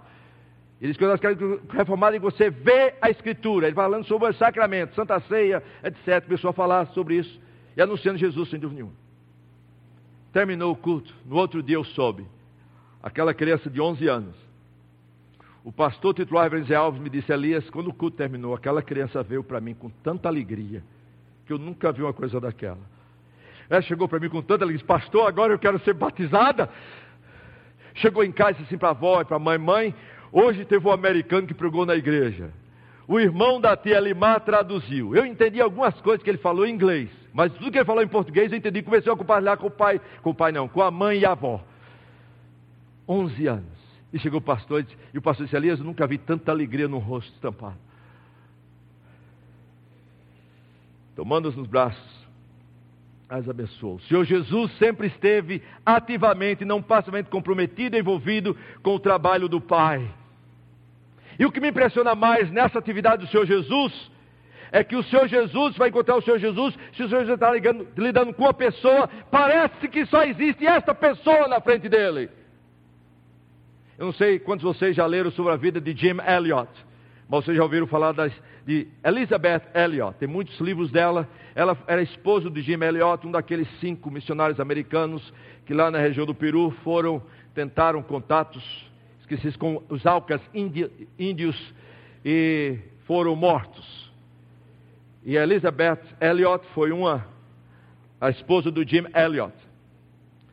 [0.81, 3.67] Ele diz que nós queremos reformado e você vê a Escritura.
[3.67, 6.25] Ele falando sobre o sacramento, Santa Ceia, etc.
[6.25, 7.41] Começou a falar sobre isso.
[7.77, 8.97] E anunciando Jesus sem dúvida nenhuma.
[10.33, 11.13] Terminou o culto.
[11.27, 12.27] No outro dia eu soube.
[13.03, 14.37] Aquela criança de 11 anos.
[15.63, 19.45] O pastor titular Reverendo Alves me disse, Elias, quando o culto terminou, aquela criança veio
[19.45, 20.83] para mim com tanta alegria,
[21.47, 22.81] que eu nunca vi uma coisa daquela.
[23.69, 26.69] Ela chegou para mim com tanta alegria, pastor, agora eu quero ser batizada.
[27.95, 29.95] Chegou em casa assim para a avó e para a mãe, mãe,
[30.33, 32.51] hoje teve um americano que pregou na igreja.
[33.07, 35.15] O irmão da tia Limar traduziu.
[35.15, 38.09] Eu entendi algumas coisas que ele falou em inglês, mas tudo que ele falou em
[38.09, 38.83] português eu entendi.
[38.83, 41.33] Comecei a compartilhar com o pai, com o pai não, com a mãe e a
[41.33, 41.61] avó.
[43.09, 43.80] 11 anos.
[44.13, 46.99] E chegou o pastor e o pastor disse: Elias, eu nunca vi tanta alegria no
[46.99, 47.79] rosto estampado.
[51.15, 52.21] Tomando-os nos braços,
[53.29, 53.97] as abençoou.
[53.97, 60.11] O Senhor Jesus sempre esteve ativamente, não passivamente comprometido, envolvido com o trabalho do Pai.
[61.39, 64.11] E o que me impressiona mais nessa atividade do Senhor Jesus
[64.73, 67.51] é que o Senhor Jesus vai encontrar o Senhor Jesus, se o Senhor Jesus está
[67.51, 72.31] lidando, lidando com uma pessoa, parece que só existe esta pessoa na frente dele.
[74.01, 76.71] Eu não sei quantos de vocês já leram sobre a vida de Jim Elliot,
[77.29, 78.33] mas vocês já ouviram falar das,
[78.67, 80.17] de Elizabeth Elliot.
[80.19, 81.29] Tem muitos livros dela.
[81.55, 85.31] Ela era esposa de Jim Elliot, um daqueles cinco missionários americanos
[85.67, 87.23] que lá na região do Peru foram,
[87.55, 88.65] tentaram contatos,
[89.21, 90.41] esqueci, com os Alcas
[91.19, 91.75] índios
[92.25, 94.11] e foram mortos.
[95.23, 97.27] E Elizabeth Elliot foi uma,
[98.19, 99.53] a esposa do Jim Elliot,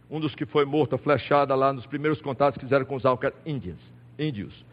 [0.10, 3.34] um dos que foi morto, flechada lá nos primeiros contatos que fizeram com os Alcas
[3.46, 4.66] índios.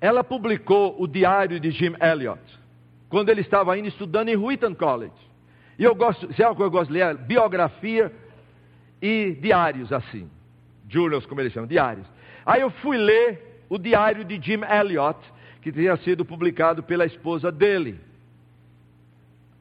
[0.00, 2.40] Ela publicou o diário de Jim Elliot,
[3.08, 5.12] quando ele estava ainda estudando em Wheaton College.
[5.78, 8.12] E eu gosto, se é algo que eu gosto de ler, biografia
[9.00, 10.28] e diários assim.
[10.88, 12.06] Journals, como eles chamam, diários.
[12.44, 15.18] Aí eu fui ler o diário de Jim Elliot,
[15.62, 17.98] que tinha sido publicado pela esposa dele,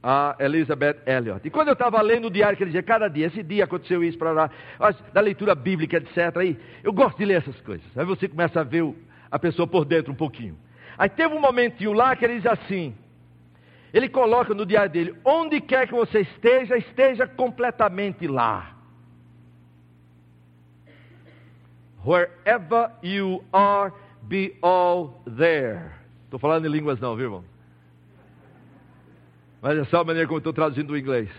[0.03, 1.41] a Elizabeth Elliot.
[1.45, 4.03] E quando eu estava lendo o diário que ele dizia, cada dia, esse dia aconteceu
[4.03, 4.49] isso para
[5.13, 6.35] da leitura bíblica, etc.
[6.37, 7.85] Aí, eu gosto de ler essas coisas.
[7.95, 8.93] Aí você começa a ver
[9.29, 10.57] a pessoa por dentro um pouquinho.
[10.97, 12.95] Aí teve um momentinho lá que ele diz assim:
[13.93, 18.75] ele coloca no diário dele, onde quer que você esteja, esteja completamente lá.
[22.03, 25.91] Wherever you are, be all there.
[26.25, 27.50] Estou falando em línguas não, viu irmão?
[29.61, 31.29] Mas é só a maneira como estou traduzindo o inglês.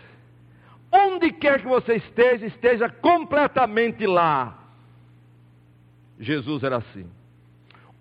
[0.91, 4.59] Onde quer que você esteja, esteja completamente lá.
[6.21, 7.07] Jesus era assim.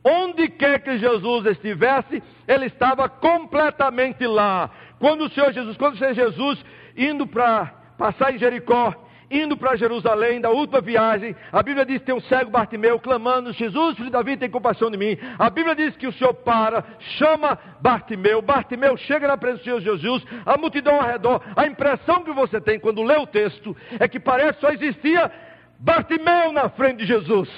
[0.04, 4.70] Onde quer que Jesus estivesse, ele estava completamente lá.
[5.00, 6.64] Quando o Senhor Jesus, quando o Senhor Jesus
[6.96, 7.66] indo para
[7.98, 8.94] passar em Jericó,
[9.32, 13.54] indo para Jerusalém, da última viagem, a Bíblia diz que tem um cego Bartimeu clamando:
[13.54, 15.18] Jesus, filho de Davi, tem compaixão de mim.
[15.40, 16.84] A Bíblia diz que o Senhor para,
[17.18, 21.42] chama Bartimeu, Bartimeu chega na presença Senhor Jesus, a multidão ao redor.
[21.56, 25.32] A impressão que você tem quando lê o texto é que parece que só existia
[25.80, 27.50] Bartimeu na frente de Jesus.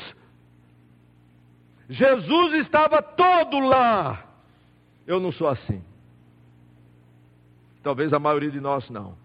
[1.89, 4.23] Jesus estava todo lá.
[5.05, 5.83] Eu não sou assim.
[7.81, 9.22] Talvez a maioria de nós não.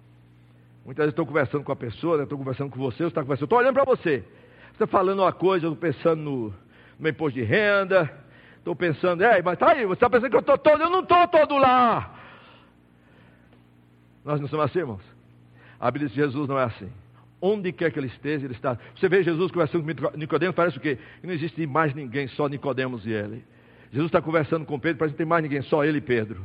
[0.88, 3.58] Muitas vezes estou conversando com a pessoa, estou conversando com você, você está conversando, estou
[3.58, 4.24] olhando para você.
[4.68, 6.54] Você está falando uma coisa, eu estou pensando no,
[6.98, 8.10] no imposto de renda,
[8.56, 11.00] estou pensando, é, mas tá aí, você está pensando que eu estou todo, eu não
[11.00, 12.18] estou todo lá.
[14.24, 15.02] Nós não somos assim, irmãos.
[15.78, 16.90] A Bíblia que Jesus não é assim.
[17.38, 18.78] Onde quer que ele esteja, ele está.
[18.96, 20.96] Você vê Jesus conversando com Nicodemos, parece o quê?
[21.22, 23.44] Não existe mais ninguém, só Nicodemos e ele.
[23.92, 26.42] Jesus está conversando com Pedro, parece que não tem mais ninguém, só ele e Pedro.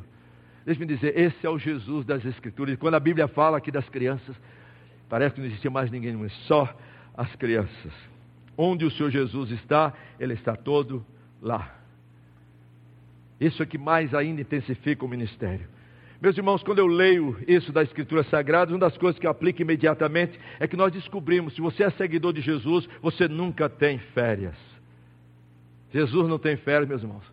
[0.65, 2.73] Deixe-me dizer, esse é o Jesus das Escrituras.
[2.73, 4.35] E quando a Bíblia fala aqui das crianças,
[5.09, 6.73] parece que não existia mais ninguém, mas só
[7.15, 7.93] as crianças.
[8.57, 11.05] Onde o Senhor Jesus está, Ele está todo
[11.41, 11.75] lá.
[13.39, 15.67] Isso é que mais ainda intensifica o ministério.
[16.21, 19.61] Meus irmãos, quando eu leio isso da Escritura Sagrada, uma das coisas que eu aplico
[19.61, 24.55] imediatamente é que nós descobrimos: se você é seguidor de Jesus, você nunca tem férias.
[25.91, 27.25] Jesus não tem férias, meus irmãos.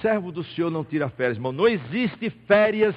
[0.00, 1.52] Servo do Senhor não tira férias, irmão.
[1.52, 2.94] Não existe férias,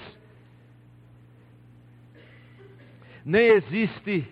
[3.23, 4.27] nem existe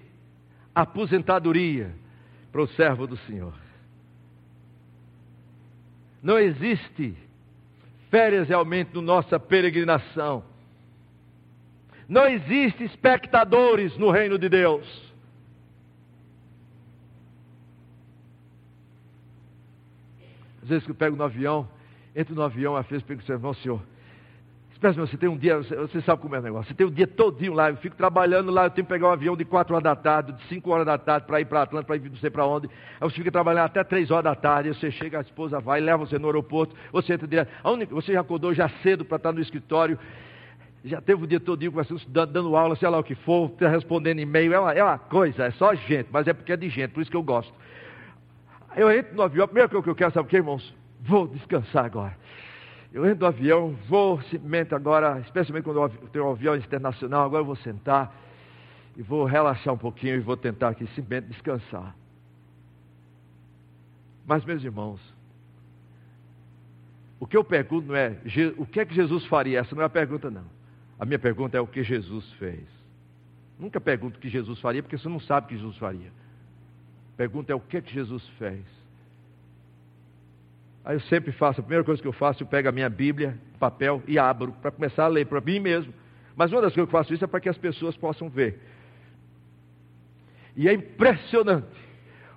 [0.73, 1.93] aposentadoria
[2.51, 3.53] para o servo do Senhor.
[6.21, 7.15] Não existe
[8.09, 10.43] férias realmente na nossa peregrinação.
[12.07, 15.07] Não existe espectadores no reino de Deus.
[20.61, 21.69] Às vezes que eu pego no avião,
[22.17, 23.81] entro no avião, às vezes pego e irmão, senhor,
[24.77, 26.67] Espera, você tem um dia, você sabe como é o negócio.
[26.67, 29.07] Você tem o um dia todinho lá, eu fico trabalhando lá, eu tenho que pegar
[29.07, 31.63] um avião de 4 horas da tarde, de 5 horas da tarde para ir para
[31.63, 32.67] Atlanta, para ir não sei para onde.
[32.67, 36.05] Aí você fica trabalhando até 3 horas da tarde, você chega, a esposa vai, leva
[36.05, 37.49] você no aeroporto, você entra direto.
[37.89, 39.97] Você já acordou já cedo para estar no escritório,
[40.85, 43.67] já teve o dia todinho conversando, dando, dando aula, sei lá o que for, tá
[43.67, 46.69] respondendo e-mail, é uma, é uma coisa, é só gente, mas é porque é de
[46.69, 47.51] gente, por isso que eu gosto.
[48.75, 50.71] Eu entro no avião, a primeira coisa que eu quero, sabe o que, irmãos?
[51.07, 52.17] Vou descansar agora.
[52.91, 57.41] Eu entro no avião, vou simplesmente agora, especialmente quando eu tenho um avião internacional, agora
[57.41, 58.13] eu vou sentar
[58.95, 61.95] e vou relaxar um pouquinho e vou tentar aqui simplesmente descansar.
[64.25, 64.99] Mas, meus irmãos,
[67.19, 68.17] o que eu pergunto não é
[68.57, 69.59] o que é que Jesus faria?
[69.59, 70.45] Essa não é a pergunta, não.
[70.99, 72.65] A minha pergunta é o que Jesus fez.
[73.57, 76.11] Nunca pergunto o que Jesus faria, porque você não sabe o que Jesus faria.
[77.15, 78.76] Pergunta é o que é que Jesus fez.
[80.87, 83.37] Aí eu sempre faço, a primeira coisa que eu faço, eu pego a minha Bíblia,
[83.59, 85.93] papel e abro para começar a ler para mim mesmo.
[86.33, 88.57] Mas uma das coisas que eu faço isso é para que as pessoas possam ver.
[90.55, 91.67] E é impressionante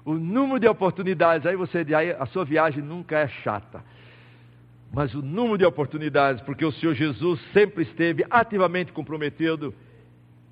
[0.04, 1.46] o número de oportunidades.
[1.46, 3.84] Aí você aí a sua viagem nunca é chata.
[4.92, 9.72] Mas o número de oportunidades, porque o Senhor Jesus sempre esteve ativamente comprometido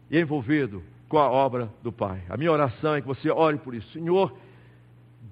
[0.08, 2.22] e envolvido com a obra do Pai.
[2.28, 3.90] A minha oração é que você ore por isso.
[3.90, 4.38] Senhor,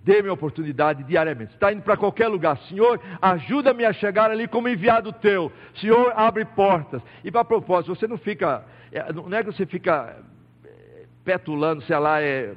[0.07, 1.55] Dê-me oportunidade diariamente.
[1.55, 2.57] Está indo para qualquer lugar.
[2.69, 5.51] Senhor, ajuda-me a chegar ali como enviado teu.
[5.81, 7.03] Senhor, abre portas.
[7.25, 8.65] E para propósito, você não fica.
[8.93, 10.17] É, não é que você fica
[10.65, 12.55] é, petulando, sei lá, é,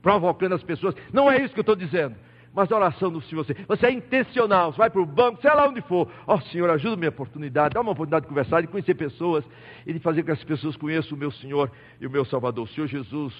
[0.00, 0.94] provocando as pessoas.
[1.12, 2.14] Não é isso que eu estou dizendo.
[2.54, 5.50] Mas a oração do Senhor, você, você é intencional, você vai para o banco, sei
[5.52, 6.08] lá onde for.
[6.28, 9.44] Ó oh, Senhor, ajuda-me a oportunidade, dá uma oportunidade de conversar, de conhecer pessoas
[9.84, 12.66] e de fazer com que as pessoas conheçam o meu Senhor e o meu Salvador.
[12.66, 13.34] O Senhor Jesus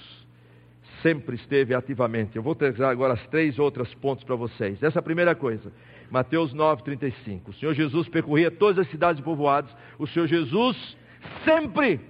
[1.03, 2.37] sempre esteve ativamente.
[2.37, 4.83] Eu vou trazer agora as três outras pontos para vocês.
[4.83, 5.73] Essa é a primeira coisa,
[6.11, 7.51] Mateus 9:35.
[7.51, 9.75] O Senhor Jesus percorria todas as cidades povoados.
[9.99, 10.97] O Senhor Jesus
[11.45, 12.01] sempre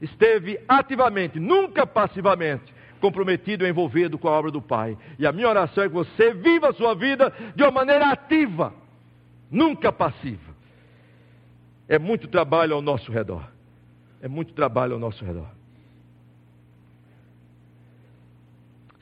[0.00, 4.96] esteve ativamente, nunca passivamente, comprometido e envolvido com a obra do Pai.
[5.18, 8.72] E a minha oração é que você viva a sua vida de uma maneira ativa,
[9.50, 10.54] nunca passiva.
[11.88, 13.48] É muito trabalho ao nosso redor.
[14.20, 15.55] É muito trabalho ao nosso redor.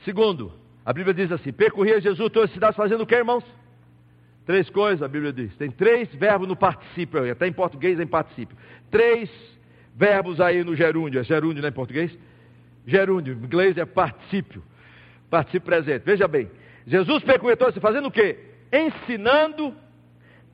[0.05, 0.53] Segundo,
[0.85, 3.45] a Bíblia diz assim: percorria Jesus todas as cidades fazendo o que, irmãos?
[4.45, 5.57] Três coisas, a Bíblia diz.
[5.57, 8.57] Tem três verbos no particípio, até em português é em particípio.
[8.91, 9.31] Três
[9.95, 11.21] verbos aí no gerúndio.
[11.21, 12.17] É gerúndio, né, em português?
[12.87, 14.63] Gerúndio, em inglês é particípio.
[15.31, 16.03] Particípio presente.
[16.05, 16.51] Veja bem.
[16.87, 18.39] Jesus percorria todas fazendo o quê?
[18.71, 19.75] Ensinando,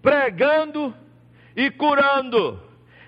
[0.00, 0.94] pregando
[1.56, 2.60] e curando.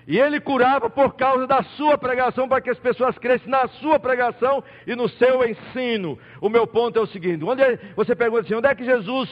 [0.07, 3.97] E ele curava por causa da sua pregação, para que as pessoas crescem na sua
[3.99, 6.19] pregação e no seu ensino.
[6.41, 9.29] O meu ponto é o seguinte: onde é, você pergunta assim, onde é que Jesus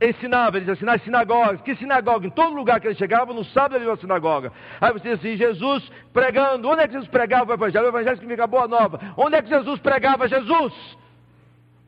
[0.00, 0.56] ensinava?
[0.56, 1.60] Ele diz assim, nas sinagogas.
[1.60, 2.26] Que sinagoga?
[2.26, 4.52] Em todo lugar que ele chegava, no sábado ele ia uma sinagoga.
[4.80, 6.68] Aí você diz assim, Jesus pregando.
[6.68, 7.84] Onde é que Jesus pregava o evangelho?
[7.84, 8.98] O evangelho significa boa nova.
[9.18, 10.72] Onde é que Jesus pregava Jesus?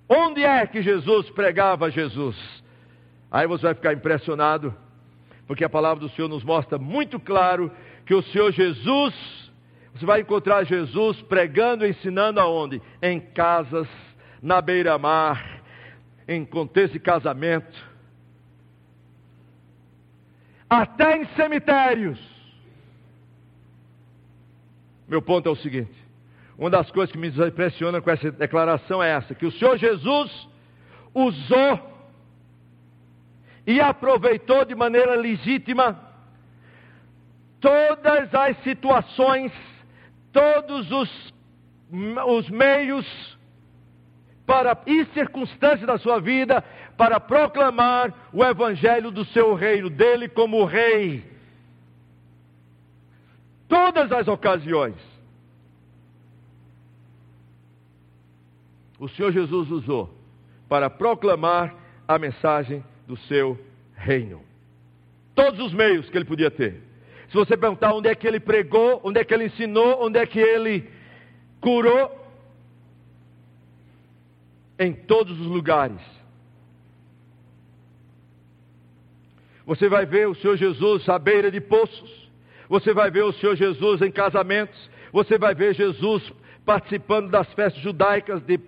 [0.08, 2.36] Onde é que Jesus pregava Jesus?
[3.30, 4.74] Aí você vai ficar impressionado
[5.46, 7.70] porque a palavra do Senhor nos mostra muito claro
[8.06, 9.14] que o Senhor Jesus,
[9.92, 12.80] você vai encontrar Jesus pregando ensinando aonde?
[13.02, 13.88] Em casas,
[14.40, 15.60] na beira-mar,
[16.28, 17.76] em contexto de casamento,
[20.70, 22.18] até em cemitérios.
[25.08, 25.94] Meu ponto é o seguinte:
[26.56, 30.48] Uma das coisas que me impressiona com essa declaração é essa: que o Senhor Jesus
[31.12, 31.96] usou
[33.66, 36.05] e aproveitou de maneira legítima
[37.60, 39.52] todas as situações,
[40.32, 41.34] todos os,
[42.26, 43.36] os meios
[44.46, 46.62] para, e circunstâncias da sua vida
[46.96, 51.24] para proclamar o evangelho do seu reino, dele como rei.
[53.68, 54.94] Todas as ocasiões.
[58.98, 60.14] O Senhor Jesus usou
[60.68, 61.74] para proclamar
[62.08, 63.58] a mensagem do seu
[63.94, 64.42] reino.
[65.34, 66.85] Todos os meios que ele podia ter.
[67.28, 70.26] Se você perguntar onde é que ele pregou, onde é que ele ensinou, onde é
[70.26, 70.88] que ele
[71.60, 72.26] curou,
[74.78, 76.00] em todos os lugares.
[79.64, 82.30] Você vai ver o Senhor Jesus à beira de poços.
[82.68, 84.90] Você vai ver o Senhor Jesus em casamentos.
[85.12, 86.32] Você vai ver Jesus
[86.64, 88.60] participando das festas judaicas de,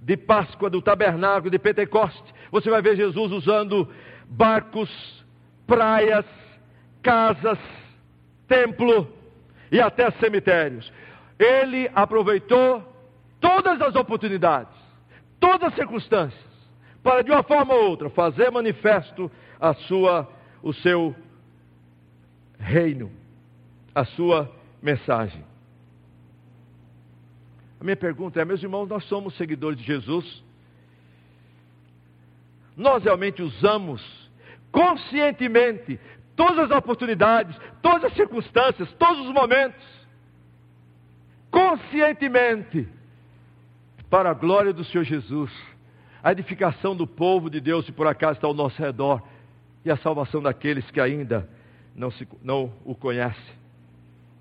[0.00, 2.34] de Páscoa, do tabernáculo, de Pentecoste.
[2.50, 3.88] Você vai ver Jesus usando
[4.28, 4.90] barcos,
[5.66, 6.24] praias,
[7.02, 7.58] casas,
[8.50, 9.08] templo
[9.72, 10.92] e até cemitérios.
[11.38, 12.82] Ele aproveitou
[13.40, 14.80] todas as oportunidades
[15.40, 16.50] todas as circunstâncias,
[17.02, 20.30] para de uma forma ou outra fazer manifesto a sua,
[20.62, 21.16] o seu
[22.58, 23.10] reino,
[23.94, 25.42] a sua mensagem.
[27.80, 30.44] A minha pergunta é, meus irmãos, nós somos seguidores de Jesus?
[32.76, 34.02] Nós realmente usamos
[34.70, 35.98] conscientemente
[36.40, 39.84] todas as oportunidades, todas as circunstâncias, todos os momentos,
[41.50, 42.88] conscientemente
[44.08, 45.52] para a glória do Senhor Jesus,
[46.22, 49.22] a edificação do povo de Deus, se por acaso está ao nosso redor,
[49.84, 51.46] e a salvação daqueles que ainda
[51.94, 53.54] não, se, não o conhecem.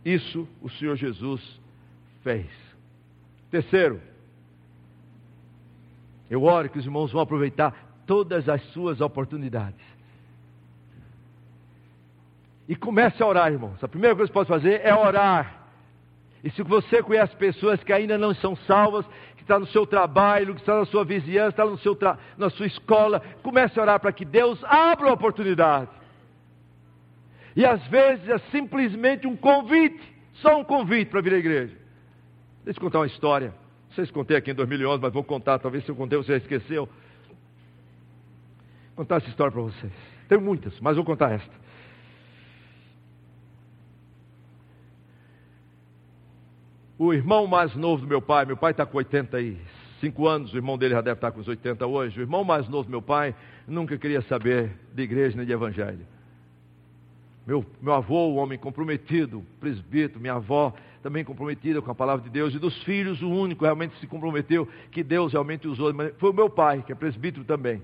[0.05, 1.41] Isso o Senhor Jesus
[2.23, 2.47] fez.
[3.51, 3.99] Terceiro,
[6.29, 7.75] eu oro que os irmãos vão aproveitar
[8.07, 9.98] todas as suas oportunidades.
[12.70, 13.84] E comece a orar, irmãos.
[13.84, 15.57] A primeira coisa que você pode fazer é orar.
[16.41, 19.05] E se você conhece pessoas que ainda não são salvas,
[19.49, 21.97] está no seu trabalho, que está na sua vizinhança, está no seu
[22.38, 25.89] na sua escola, comece a orar para que Deus abra uma oportunidade.
[27.55, 29.99] E às vezes é simplesmente um convite,
[30.36, 31.76] só um convite para vir à igreja.
[32.63, 33.53] Deixa eu contar uma história.
[33.88, 35.57] Não sei se contei aqui em 2011, mas vou contar.
[35.57, 36.86] Talvez se eu contei você já esqueceu.
[36.86, 36.93] Vou
[38.97, 39.91] contar essa história para vocês.
[40.28, 41.59] Tem muitas, mas vou contar esta.
[46.99, 50.77] O irmão mais novo do meu pai, meu pai está com 85 anos, o irmão
[50.77, 52.19] dele já deve estar com os 80 hoje.
[52.19, 53.33] O irmão mais novo do meu pai
[53.65, 56.05] nunca queria saber de igreja nem de evangelho.
[57.47, 62.29] Meu, meu avô, um homem comprometido, presbítero, minha avó também comprometida com a palavra de
[62.29, 66.33] Deus, e dos filhos, o único realmente se comprometeu, que Deus realmente usou, foi o
[66.33, 67.81] meu pai, que é presbítero também.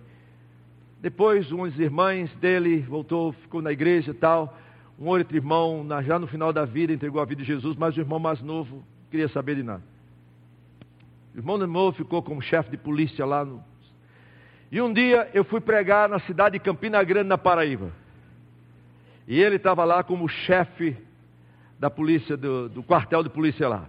[1.02, 4.58] Depois, umas irmãs dele voltou, ficou na igreja e tal.
[5.00, 8.02] Um outro irmão, já no final da vida, entregou a vida de Jesus, mas o
[8.02, 8.84] irmão mais novo
[9.16, 9.82] queria saber de nada.
[11.34, 13.64] O irmão meu ficou como chefe de polícia lá no.
[14.70, 17.92] E um dia eu fui pregar na cidade de Campina Grande, na Paraíba.
[19.26, 20.98] E ele estava lá como chefe
[21.80, 23.88] da polícia, do, do, quartel de polícia lá.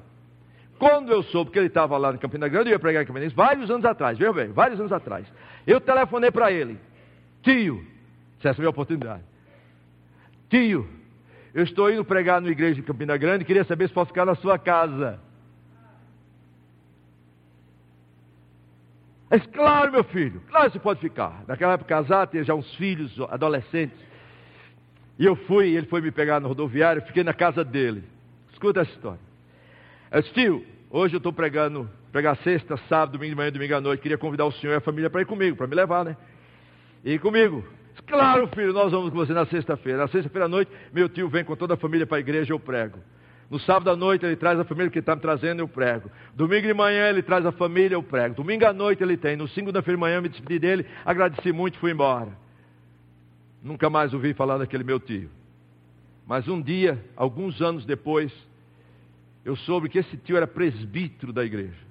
[0.78, 3.20] Quando eu soube que ele estava lá em Campina Grande, eu ia pregar em Campina
[3.20, 5.26] Grande, vários anos atrás, veja bem, vários anos atrás.
[5.66, 6.78] Eu telefonei para ele,
[7.42, 7.84] tio,
[8.38, 9.22] essa é a minha oportunidade.
[10.48, 10.88] Tio,
[11.56, 14.34] eu estou indo pregar na igreja de Campina Grande, queria saber se posso ficar na
[14.34, 15.18] sua casa.
[19.30, 21.44] Mas claro, meu filho, claro você pode ficar.
[21.48, 23.98] Naquela época casado, tinha já uns filhos, adolescentes.
[25.18, 28.04] E eu fui, ele foi me pegar no rodoviário, fiquei na casa dele.
[28.52, 29.20] Escuta essa história.
[30.10, 33.80] Eu disse, tio, hoje eu estou pregando, pregar sexta, sábado, domingo de manhã, domingo à
[33.80, 34.02] noite.
[34.02, 36.18] Queria convidar o senhor e a família para ir comigo, para me levar, né?
[37.02, 37.64] E comigo.
[38.06, 39.98] Claro, filho, nós vamos com você na sexta-feira.
[39.98, 42.60] Na sexta-feira à noite, meu tio vem com toda a família para a igreja, eu
[42.60, 42.98] prego.
[43.50, 46.10] No sábado à noite ele traz a família que está me trazendo, eu prego.
[46.34, 48.34] Domingo de manhã ele traz a família, eu prego.
[48.34, 49.36] Domingo à noite ele tem.
[49.36, 52.36] No segunda-feira de manhã eu me despedi dele, agradeci muito e fui embora.
[53.62, 55.30] Nunca mais ouvi falar daquele meu tio.
[56.26, 58.32] Mas um dia, alguns anos depois,
[59.44, 61.85] eu soube que esse tio era presbítero da igreja.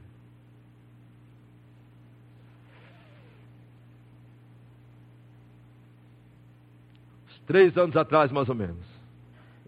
[7.46, 8.96] Três anos atrás, mais ou menos.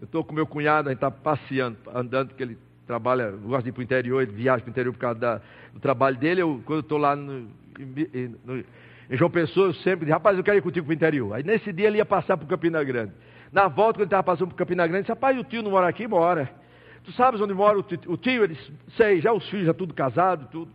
[0.00, 3.68] Eu estou com meu cunhado, a gente está passeando, andando, porque ele trabalha, gosta de
[3.68, 5.40] ir para o interior, ele viaja para o interior por causa da,
[5.72, 6.42] do trabalho dele.
[6.42, 7.48] Eu, quando eu estou lá no,
[8.44, 8.64] no,
[9.10, 11.34] em João Pessoa, eu sempre digo, rapaz, eu quero ir contigo para o interior.
[11.34, 13.12] Aí nesse dia ele ia passar por Campina Grande.
[13.52, 15.88] Na volta, quando ele estava passando por Campina Grande, disse, rapaz, o tio não mora
[15.88, 16.06] aqui?
[16.06, 16.50] Mora.
[17.04, 17.98] Tu sabes onde mora o tio?
[18.06, 20.70] O tio ele disse, sei, já os filhos, já tudo casado, tudo.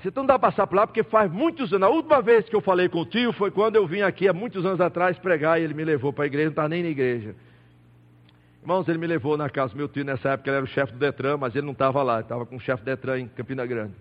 [0.00, 1.88] Você não dá para passar por lá porque faz muitos anos.
[1.88, 4.32] A última vez que eu falei com o tio foi quando eu vim aqui há
[4.32, 6.88] muitos anos atrás pregar e ele me levou para a igreja, não estava nem na
[6.88, 7.34] igreja.
[8.62, 10.92] Irmãos, ele me levou na casa do meu tio nessa época, ele era o chefe
[10.92, 13.66] do Detran, mas ele não estava lá, estava com o chefe do Detran em Campina
[13.66, 13.94] Grande.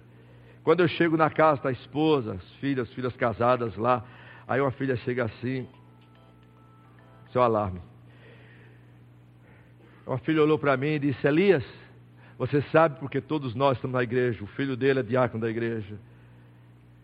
[0.64, 4.04] Quando eu chego na casa da esposa, as filhas, filhas casadas lá,
[4.48, 5.68] aí uma filha chega assim,
[7.32, 7.82] seu alarme.
[10.06, 11.64] Uma filha olhou para mim e disse: Elias,
[12.38, 15.98] você sabe porque todos nós estamos na igreja, o filho dele é diácono da igreja.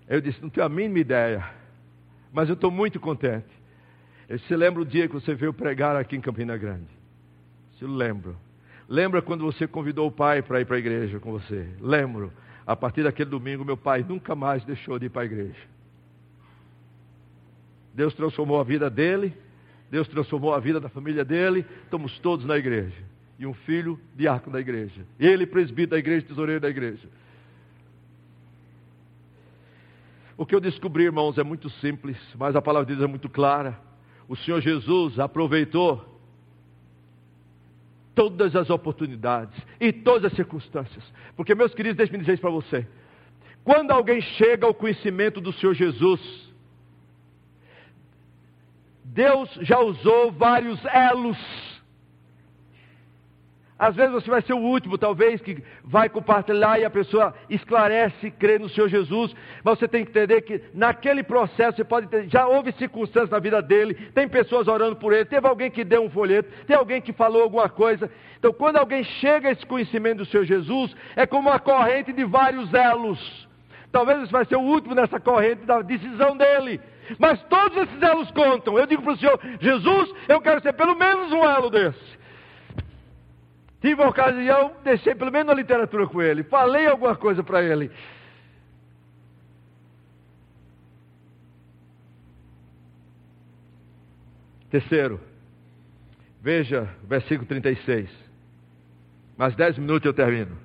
[0.07, 1.49] Eu disse: Não tenho a mínima ideia,
[2.31, 3.47] mas eu estou muito contente.
[4.29, 6.87] Eu lembra o dia que você veio pregar aqui em Campina Grande?
[7.77, 8.37] Se lembro.
[8.87, 11.67] Lembra quando você convidou o pai para ir para a igreja com você?
[11.79, 12.31] Lembro.
[12.65, 15.59] A partir daquele domingo, meu pai nunca mais deixou de ir para a igreja.
[17.93, 19.33] Deus transformou a vida dele,
[19.91, 23.12] Deus transformou a vida da família dele, estamos todos na igreja.
[23.39, 25.05] E um filho, diácono da igreja.
[25.19, 27.07] Ele, presbítero da igreja, tesoureiro da igreja.
[30.37, 33.29] O que eu descobri, irmãos, é muito simples, mas a palavra de Deus é muito
[33.29, 33.79] clara.
[34.27, 36.13] O Senhor Jesus aproveitou
[38.15, 41.03] todas as oportunidades e todas as circunstâncias.
[41.35, 42.87] Porque, meus queridos, deixe-me dizer isso para você.
[43.63, 46.21] Quando alguém chega ao conhecimento do Senhor Jesus,
[49.03, 51.37] Deus já usou vários elos
[53.77, 58.31] às vezes você vai ser o último, talvez, que vai compartilhar e a pessoa esclarece,
[58.31, 59.35] crê no Senhor Jesus.
[59.63, 63.39] Mas você tem que entender que naquele processo você pode ter, já houve circunstâncias na
[63.39, 67.01] vida dele, tem pessoas orando por ele, teve alguém que deu um folheto, tem alguém
[67.01, 68.09] que falou alguma coisa.
[68.37, 72.23] Então, quando alguém chega a esse conhecimento do Senhor Jesus, é como uma corrente de
[72.23, 73.47] vários elos.
[73.91, 76.79] Talvez você vai ser o último nessa corrente da decisão dele.
[77.19, 78.77] Mas todos esses elos contam.
[78.77, 82.22] Eu digo para o Senhor, Jesus, eu quero ser pelo menos um elo desse.
[83.83, 87.91] Tive uma ocasião, deixei pelo menos a literatura com ele, falei alguma coisa para ele.
[94.69, 95.19] Terceiro,
[96.41, 98.09] veja versículo 36.
[99.35, 100.57] Mais dez minutos eu termino.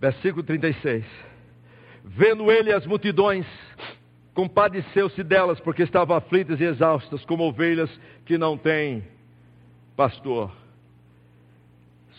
[0.00, 1.04] Versículo 36.
[2.04, 3.46] Vendo ele as multidões,
[4.36, 7.90] compadeceu-se delas, porque estavam aflitas e exaustas, como ovelhas
[8.26, 9.02] que não têm
[9.96, 10.52] pastor.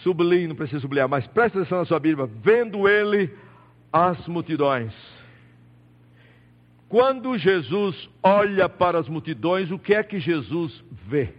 [0.01, 2.28] Sublinhe, não precisa sublinhar, mas presta atenção na sua Bíblia.
[2.41, 3.32] Vendo ele
[3.93, 4.91] as multidões.
[6.89, 11.36] Quando Jesus olha para as multidões, o que é que Jesus vê?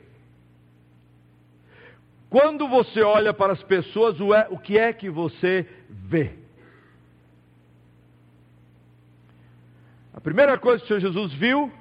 [2.31, 6.35] Quando você olha para as pessoas, o é, que é que você vê?
[10.19, 11.73] A primeira coisa que o Senhor Jesus viu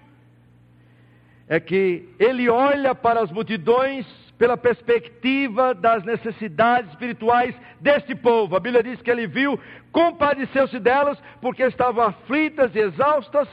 [1.47, 4.05] é que ele olha para as multidões
[4.37, 8.55] pela perspectiva das necessidades espirituais deste povo.
[8.55, 9.59] A Bíblia diz que ele viu,
[9.91, 13.47] compadeceu-se delas, porque estavam aflitas e exaustas,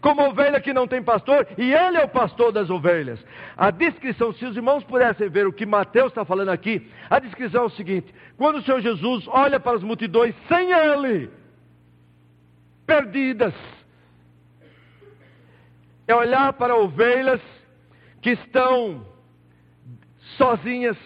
[0.00, 3.18] como ovelha que não tem pastor, e ele é o pastor das ovelhas.
[3.56, 7.64] A descrição, se os irmãos pudessem ver o que Mateus está falando aqui, a descrição
[7.64, 11.28] é o seguinte: quando o Senhor Jesus olha para as multidões sem ele,
[12.86, 13.52] perdidas,
[16.08, 17.40] é olhar para ovelhas
[18.22, 19.06] que estão
[20.38, 20.96] sozinhas,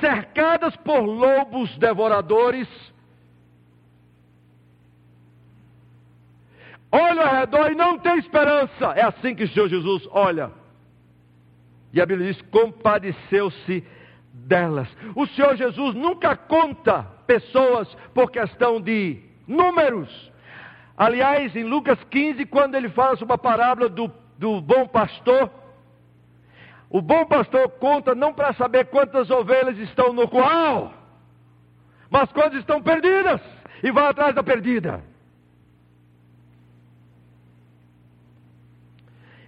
[0.00, 2.66] cercadas por lobos devoradores.
[6.90, 8.86] Olha ao redor e não tem esperança.
[8.96, 10.50] É assim que o Senhor Jesus olha.
[11.92, 13.84] E a Bíblia diz: compadeceu-se
[14.32, 14.88] delas.
[15.14, 20.32] O Senhor Jesus nunca conta pessoas por questão de números.
[20.96, 25.50] Aliás, em Lucas 15, quando ele fala sobre a parábola do do bom pastor.
[26.88, 30.94] O bom pastor conta não para saber quantas ovelhas estão no curral,
[32.08, 33.40] mas quantas estão perdidas
[33.82, 35.02] e vai atrás da perdida.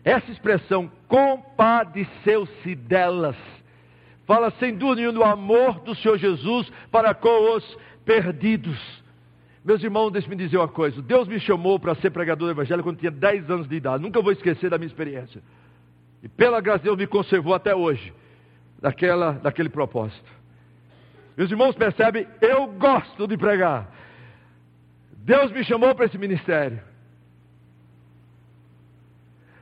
[0.05, 3.37] Essa expressão compadeceu-se delas.
[4.27, 9.00] Fala sem dúvida do amor do Senhor Jesus para com os perdidos.
[9.65, 11.03] Meus irmãos, deixe-me dizer uma coisa.
[11.03, 14.03] Deus me chamou para ser pregador do Evangelho quando tinha 10 anos de idade.
[14.03, 15.43] Nunca vou esquecer da minha experiência.
[16.23, 18.13] E pela graça de Deus me conservou até hoje
[18.81, 20.31] daquela, daquele propósito.
[21.37, 23.91] Meus irmãos percebem, eu gosto de pregar.
[25.19, 26.81] Deus me chamou para esse ministério.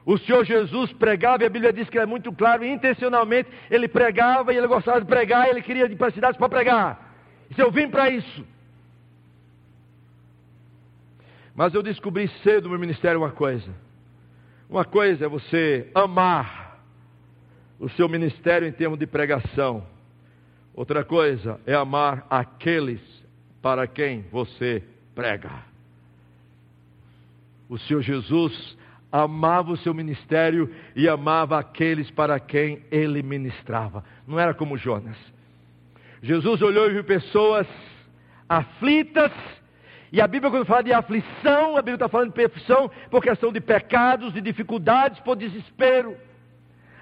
[0.07, 4.55] O Senhor Jesus pregava, e a Bíblia diz que é muito claro, intencionalmente ele pregava,
[4.55, 7.15] e ele gostava de pregar, e ele queria ir para cidades para pregar.
[7.55, 8.45] E eu vim para isso.
[11.59, 13.69] Mas eu descobri cedo no meu ministério uma coisa.
[14.71, 16.79] Uma coisa é você amar
[17.81, 19.85] o seu ministério em termos de pregação.
[20.73, 23.01] Outra coisa é amar aqueles
[23.61, 24.85] para quem você
[25.17, 25.51] prega.
[27.69, 28.79] O Senhor Jesus
[29.11, 34.05] amava o seu ministério e amava aqueles para quem ele ministrava.
[34.29, 35.17] Não era como Jonas.
[36.23, 37.67] Jesus olhou e viu pessoas
[38.49, 39.33] aflitas,
[40.11, 43.53] e a Bíblia, quando fala de aflição, a Bíblia está falando de aflição por questão
[43.53, 46.17] de pecados, de dificuldades, por desespero.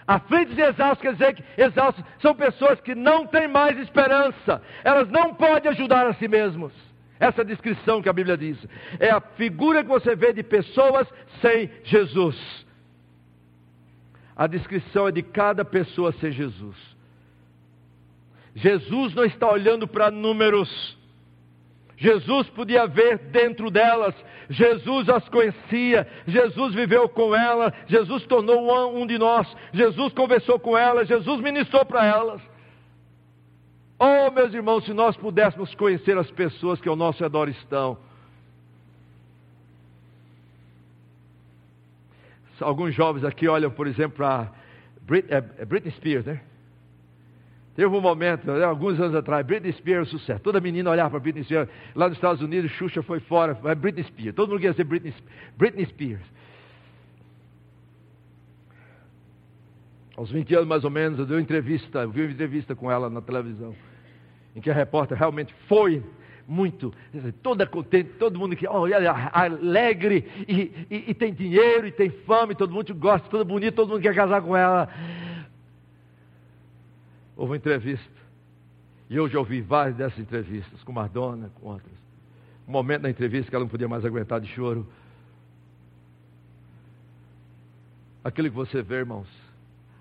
[0.07, 5.09] Aflitos e exaustos quer dizer que exaustos são pessoas que não têm mais esperança, elas
[5.09, 6.73] não podem ajudar a si mesmos.
[7.19, 8.59] Essa é descrição que a Bíblia diz.
[9.01, 11.09] É a figura que você vê de pessoas
[11.41, 12.67] sem Jesus.
[14.37, 16.77] A descrição é de cada pessoa sem Jesus.
[18.55, 20.97] Jesus não está olhando para números.
[21.97, 24.15] Jesus podia ver dentro delas,
[24.51, 30.77] Jesus as conhecia, Jesus viveu com ela, Jesus tornou um de nós, Jesus conversou com
[30.77, 32.43] elas, Jesus ministrou para elas.
[33.99, 37.97] Oh, meus irmãos, se nós pudéssemos conhecer as pessoas que ao nosso redor estão.
[42.61, 44.53] Alguns jovens aqui olham, por exemplo, para
[45.29, 46.41] é, é Britney Spears, né?
[47.77, 50.41] Teve um momento, né, alguns anos atrás, Britney Spears, sucesso.
[50.41, 51.69] Toda menina olhava para Britney Spears.
[51.95, 54.35] Lá nos Estados Unidos, Xuxa foi fora, Britney Spears.
[54.35, 55.13] Todo mundo queria ser Britney,
[55.59, 56.23] Britney Spears.
[60.17, 62.91] Aos 20 anos mais ou menos, eu dei uma entrevista, eu vi uma entrevista com
[62.91, 63.75] ela na televisão,
[64.55, 66.03] em que a repórter realmente foi
[66.49, 66.95] muito,
[67.43, 72.53] toda contente, todo mundo que, olha, alegre, e, e, e, tem dinheiro, e tem fama,
[72.53, 74.89] e todo mundo gosta, toda bonita, todo mundo quer casar com ela.
[77.37, 78.11] Houve uma entrevista,
[79.11, 81.93] e eu já ouvi várias dessas entrevistas, com Madonna, com outras.
[82.67, 84.87] Um momento na entrevista que ela não podia mais aguentar de choro.
[88.25, 89.29] Aquilo que você vê, irmãos,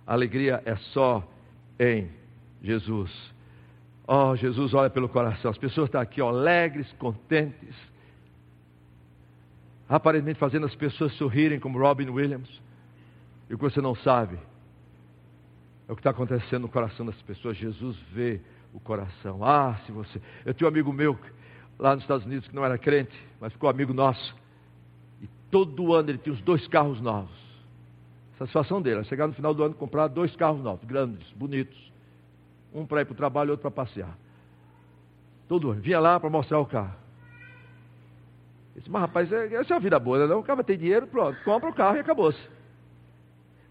[0.07, 1.27] a alegria é só
[1.77, 2.09] em
[2.63, 3.11] Jesus.
[4.07, 5.51] Oh, Jesus olha pelo coração.
[5.51, 7.75] As pessoas estão aqui alegres, contentes,
[9.89, 12.49] aparentemente fazendo as pessoas sorrirem, como Robin Williams.
[13.49, 14.39] E o que você não sabe
[15.87, 17.57] é o que está acontecendo no coração das pessoas.
[17.57, 18.41] Jesus vê
[18.73, 19.43] o coração.
[19.43, 20.21] Ah, se você.
[20.43, 21.17] Eu tinha um amigo meu
[21.77, 24.35] lá nos Estados Unidos que não era crente, mas ficou amigo nosso.
[25.21, 27.45] E todo ano ele tinha os dois carros novos.
[28.37, 31.93] Satisfação dele, chegar no final do ano e comprar dois carros novos, grandes, bonitos.
[32.73, 34.17] Um para ir para o trabalho e outro para passear.
[35.47, 35.81] Todo ano.
[35.81, 36.95] Vinha lá para mostrar o carro.
[38.75, 40.39] Eu disse, mas rapaz, é, essa é uma vida boa, não?
[40.39, 42.41] O cara tem dinheiro, pronto, compra o carro e acabou-se.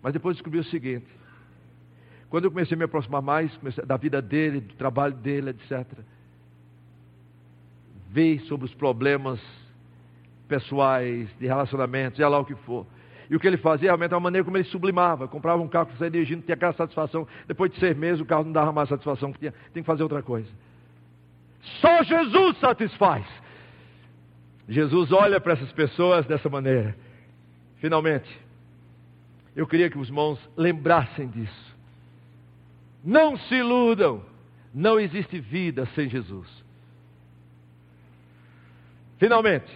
[0.01, 1.07] Mas depois descobri o seguinte.
[2.35, 3.57] Quando eu comecei a me aproximar mais
[3.87, 5.87] da vida dele, do trabalho dele, etc.
[8.11, 9.41] Vi sobre os problemas
[10.49, 12.89] pessoais, de relacionamentos, seja lá o que for.
[13.31, 15.29] E o que ele fazia realmente é uma maneira como ele sublimava.
[15.29, 17.25] Comprava um carro que saía dirigindo, tinha aquela satisfação.
[17.47, 20.21] Depois de seis meses, o carro não dava mais satisfação, tinha, tem que fazer outra
[20.21, 20.51] coisa.
[21.81, 23.25] Só Jesus satisfaz.
[24.69, 26.97] Jesus olha para essas pessoas dessa maneira.
[27.77, 28.29] Finalmente,
[29.55, 31.74] eu queria que os irmãos lembrassem disso.
[33.05, 34.23] Não se iludam.
[34.73, 36.49] Não existe vida sem Jesus.
[39.19, 39.71] Finalmente,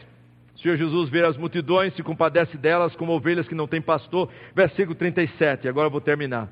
[0.56, 4.28] o Senhor Jesus vê as multidões, se compadece delas como ovelhas que não têm pastor.
[4.54, 6.48] Versículo 37, agora eu vou terminar.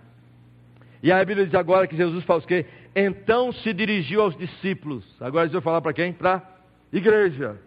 [1.02, 2.66] E a Bíblia diz agora que Jesus fala o quê?
[2.94, 5.04] Então se dirigiu aos discípulos.
[5.20, 6.12] Agora Jesus vai falar para quem?
[6.12, 7.58] Para a igreja.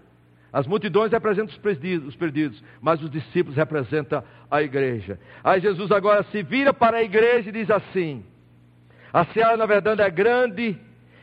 [0.51, 5.19] As multidões representam os perdidos, os perdidos, mas os discípulos representam a igreja.
[5.43, 8.23] Aí Jesus agora se vira para a igreja e diz assim:
[9.13, 10.77] A seara na verdade é grande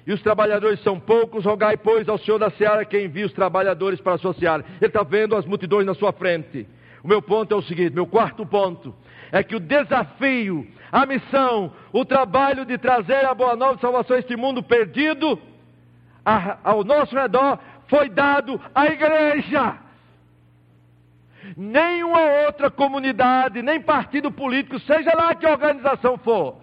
[0.06, 4.00] e os trabalhadores são poucos, rogai, pois, ao Senhor da seara que envie os trabalhadores
[4.00, 4.64] para a sua seara.
[4.80, 6.66] Ele está vendo as multidões na sua frente.
[7.02, 8.94] O meu ponto é o seguinte: meu quarto ponto
[9.32, 14.16] é que o desafio, a missão, o trabalho de trazer a boa nova de salvação
[14.16, 15.38] a este mundo perdido
[16.64, 17.58] ao nosso redor
[17.88, 19.78] foi dado à igreja.
[21.56, 26.56] Nenhuma outra comunidade, nem partido político, seja lá que organização for,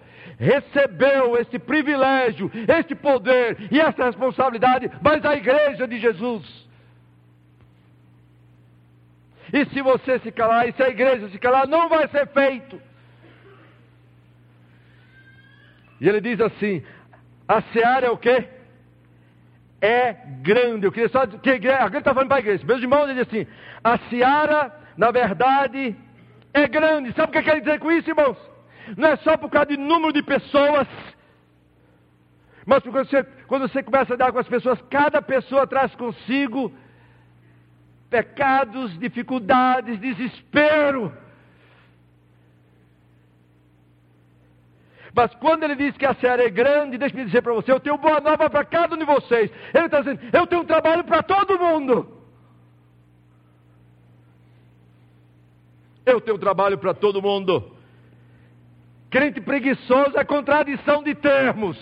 [0.44, 6.44] recebeu esse privilégio, este poder e essa responsabilidade, mas a igreja de Jesus.
[9.52, 12.80] E se você se calar, e se a igreja se calar, não vai ser feito.
[16.00, 16.84] E ele diz assim:
[17.48, 18.48] a seara é o quê?
[19.80, 20.86] É grande.
[20.86, 22.64] Eu queria só que a igreja, está falando para a igreja.
[22.66, 23.46] Meus irmãos, ele diz assim:
[23.82, 25.96] a seara, na verdade,
[26.52, 27.12] é grande.
[27.12, 28.53] Sabe o que quer dizer com isso, irmãos?
[28.96, 30.86] Não é só por causa de número de pessoas,
[32.66, 36.72] mas porque você, quando você começa a dar com as pessoas, cada pessoa traz consigo
[38.08, 41.12] pecados, dificuldades, desespero.
[45.14, 47.98] Mas quando ele diz que a seara é grande, deixe-me dizer para você, eu tenho
[47.98, 49.50] boa nova para cada um de vocês.
[49.72, 52.20] Ele está dizendo, eu tenho um trabalho para todo mundo.
[56.04, 57.76] Eu tenho trabalho para todo mundo.
[59.14, 61.78] Crente preguiçoso é contradição de termos.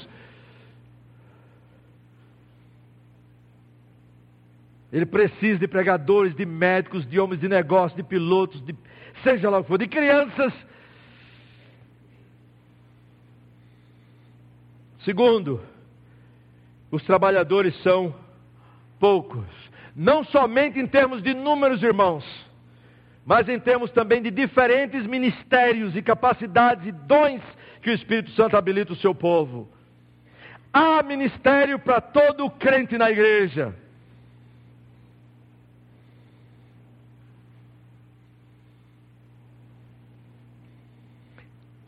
[4.93, 8.77] Ele precisa de pregadores, de médicos, de homens de negócio, de pilotos, de
[9.23, 10.53] seja lá o que for, de crianças.
[15.03, 15.59] Segundo,
[16.91, 18.15] os trabalhadores são
[19.01, 19.47] poucos.
[19.97, 22.27] Não somente em termos de números, irmãos,
[23.25, 27.43] mas em termos também de diferentes ministérios e capacidades e dons
[27.81, 29.69] que o Espírito Santo habilita o seu povo.
[30.73, 33.75] Há ministério para todo crente na igreja.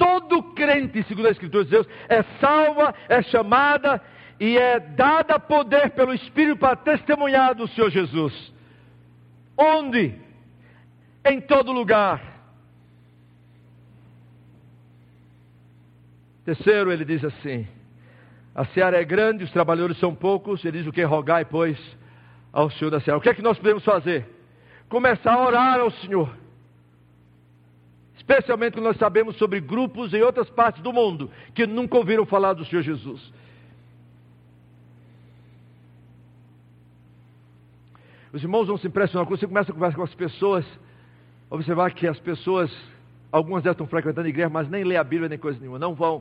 [0.04, 4.00] todo crente, segundo a Escritura de Deus, é salva, é chamada
[4.38, 8.52] e é dada poder pelo Espírito para testemunhar do Senhor Jesus.
[9.56, 10.23] Onde?
[11.24, 12.34] Em todo lugar.
[16.44, 17.66] Terceiro, ele diz assim:
[18.54, 20.64] a seara é grande, os trabalhadores são poucos.
[20.64, 21.02] Ele diz o que?
[21.02, 21.78] Rogai, pois,
[22.52, 23.18] ao Senhor da seara.
[23.18, 24.28] O que é que nós podemos fazer?
[24.88, 26.36] Começar a orar ao Senhor.
[28.16, 32.52] Especialmente quando nós sabemos sobre grupos em outras partes do mundo que nunca ouviram falar
[32.52, 33.32] do Senhor Jesus.
[38.32, 40.64] Os irmãos vão se impressionar quando você começa a conversar com as pessoas,
[41.50, 42.70] observar que as pessoas,
[43.30, 45.94] algumas delas estão frequentando a igreja, mas nem lê a Bíblia nem coisa nenhuma, não
[45.94, 46.20] vão.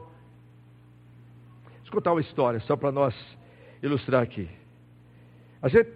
[1.83, 3.15] Vou contar uma história, só para nós
[3.81, 4.49] ilustrar aqui.
[5.61, 5.89] A gente,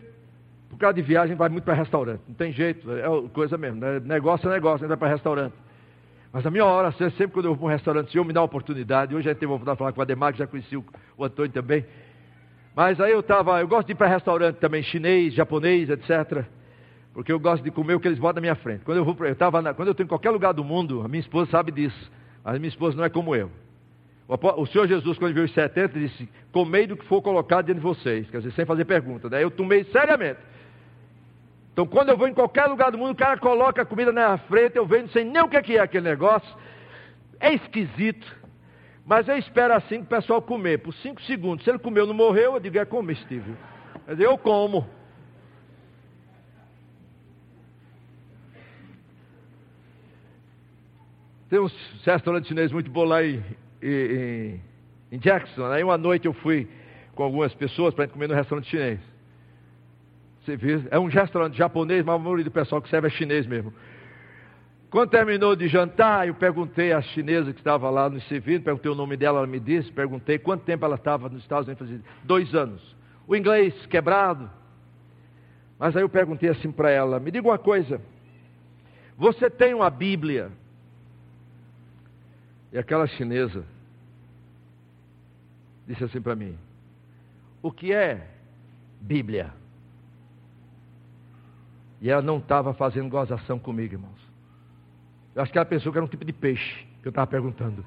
[0.70, 4.00] por causa de viagem, vai muito para restaurante, não tem jeito, é coisa mesmo, né?
[4.00, 5.56] negócio é negócio, a gente vai para restaurante.
[6.32, 8.42] Mas a minha é sempre quando eu vou para um restaurante, o Senhor me dá
[8.42, 9.16] uma oportunidade.
[9.16, 10.86] Hoje a gente teve a oportunidade de falar com o Ademar, que já conheci o,
[11.18, 11.86] o Antônio também.
[12.76, 16.46] Mas aí eu estava, eu gosto de ir para restaurante também, chinês, japonês, etc.
[17.18, 18.86] Porque eu gosto de comer o que eles botam na minha frente.
[18.86, 21.08] Quando eu vou, eu tava na, quando eu estou em qualquer lugar do mundo, a
[21.08, 22.12] minha esposa sabe disso.
[22.46, 23.50] A minha esposa não é como eu.
[24.28, 27.80] O, o Senhor Jesus, quando viu os 70, disse: Comei do que for colocado diante
[27.80, 28.30] de vocês.
[28.30, 29.28] Quer dizer, sem fazer pergunta.
[29.32, 30.40] Daí eu tomei seriamente.
[31.74, 34.28] Então, quando eu vou em qualquer lugar do mundo, o cara coloca a comida na
[34.28, 36.56] minha frente, eu vejo, não sei nem o que é aquele negócio.
[37.40, 38.28] É esquisito.
[39.04, 41.64] Mas eu espero assim que o pessoal comer, por cinco segundos.
[41.64, 43.56] Se ele comeu não morreu, eu digo, é comestível.
[44.06, 44.97] Quer dizer, eu como.
[51.50, 51.70] Tem um
[52.04, 53.42] restaurante chinês muito bom lá em,
[53.82, 54.62] em,
[55.12, 55.66] em Jackson.
[55.68, 56.68] Aí uma noite eu fui
[57.16, 59.00] com algumas pessoas para comer no restaurante chinês.
[60.92, 63.74] É um restaurante japonês, mas a maioria do pessoal que serve é chinês mesmo.
[64.90, 68.96] Quando terminou de jantar, eu perguntei à chinesa que estava lá nos servindo, perguntei o
[68.96, 72.56] nome dela, ela me disse, perguntei quanto tempo ela estava nos Estados Unidos, fazia dois
[72.56, 72.96] anos.
[73.28, 74.50] O inglês quebrado.
[75.78, 78.02] Mas aí eu perguntei assim para ela, me diga uma coisa,
[79.18, 80.52] você tem uma Bíblia?
[82.78, 83.66] E aquela chinesa
[85.88, 86.56] disse assim para mim,
[87.60, 88.28] o que é
[89.02, 89.52] Bíblia?
[92.00, 94.22] E ela não estava fazendo gozação comigo, irmãos.
[95.34, 97.84] Eu acho que ela pensou que era um tipo de peixe que eu estava perguntando.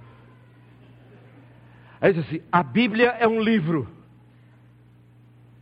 [2.00, 3.88] Aí disse assim: a Bíblia é um livro.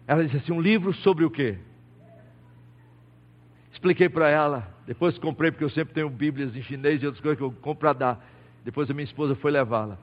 [0.07, 1.59] Ela disse assim: um livro sobre o quê?
[3.75, 4.75] Expliquei para ela.
[4.87, 7.81] Depois comprei, porque eu sempre tenho Bíblias em chinês e outras coisas que eu compro
[7.81, 8.38] para dar.
[8.69, 9.97] Depois a minha esposa foi levá-la.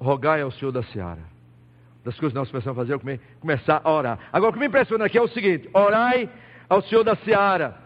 [0.00, 1.20] rogai ao Senhor da Seara.
[2.02, 4.18] Das coisas que nós precisamos fazer é começar a orar.
[4.32, 6.30] Agora, o que me impressiona aqui é o seguinte: orai
[6.66, 7.76] ao Senhor da Seara.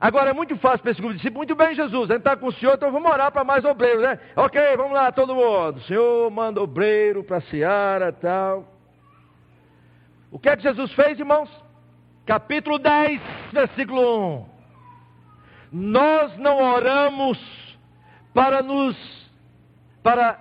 [0.00, 2.34] Agora é muito fácil para esse grupo de discípulos, muito bem, Jesus, a gente está
[2.34, 4.18] com o Senhor, então vamos orar para mais obreiros, né?
[4.36, 5.76] Ok, vamos lá, todo mundo.
[5.76, 8.72] O Senhor manda obreiro para a Seara tal.
[10.30, 11.67] O que é que Jesus fez, irmãos?
[12.28, 13.22] Capítulo 10,
[13.54, 14.46] versículo 1.
[15.72, 17.38] Nós não oramos
[18.34, 18.94] para nos,
[20.02, 20.36] para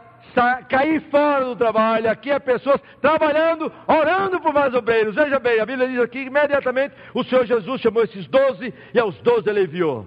[0.67, 2.09] cair fora do trabalho.
[2.09, 5.15] Aqui é pessoas trabalhando, orando por mais obreiros.
[5.15, 9.17] Veja bem, a Bíblia diz aqui imediatamente o Senhor Jesus chamou esses doze e aos
[9.21, 10.05] doze ele enviou.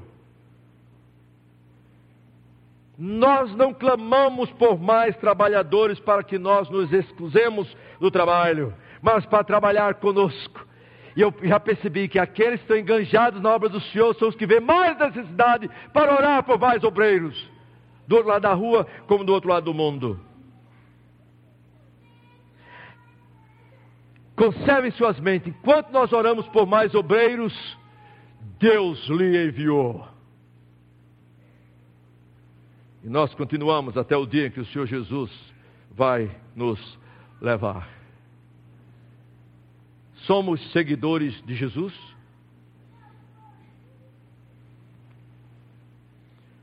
[2.98, 9.42] Nós não clamamos por mais trabalhadores para que nós nos excusemos do trabalho, mas para
[9.42, 10.68] trabalhar conosco.
[11.16, 14.34] E eu já percebi que aqueles que estão enganjados na obra do Senhor são os
[14.34, 17.36] que vêem mais necessidade para orar por mais obreiros
[18.06, 20.20] do outro lado da rua como do outro lado do mundo.
[24.34, 27.52] Conservem suas mentes, enquanto nós oramos por mais obreiros,
[28.58, 30.08] Deus lhe enviou.
[33.04, 35.30] E nós continuamos até o dia em que o Senhor Jesus
[35.90, 36.98] vai nos
[37.40, 37.99] levar.
[40.30, 41.92] Somos seguidores de Jesus?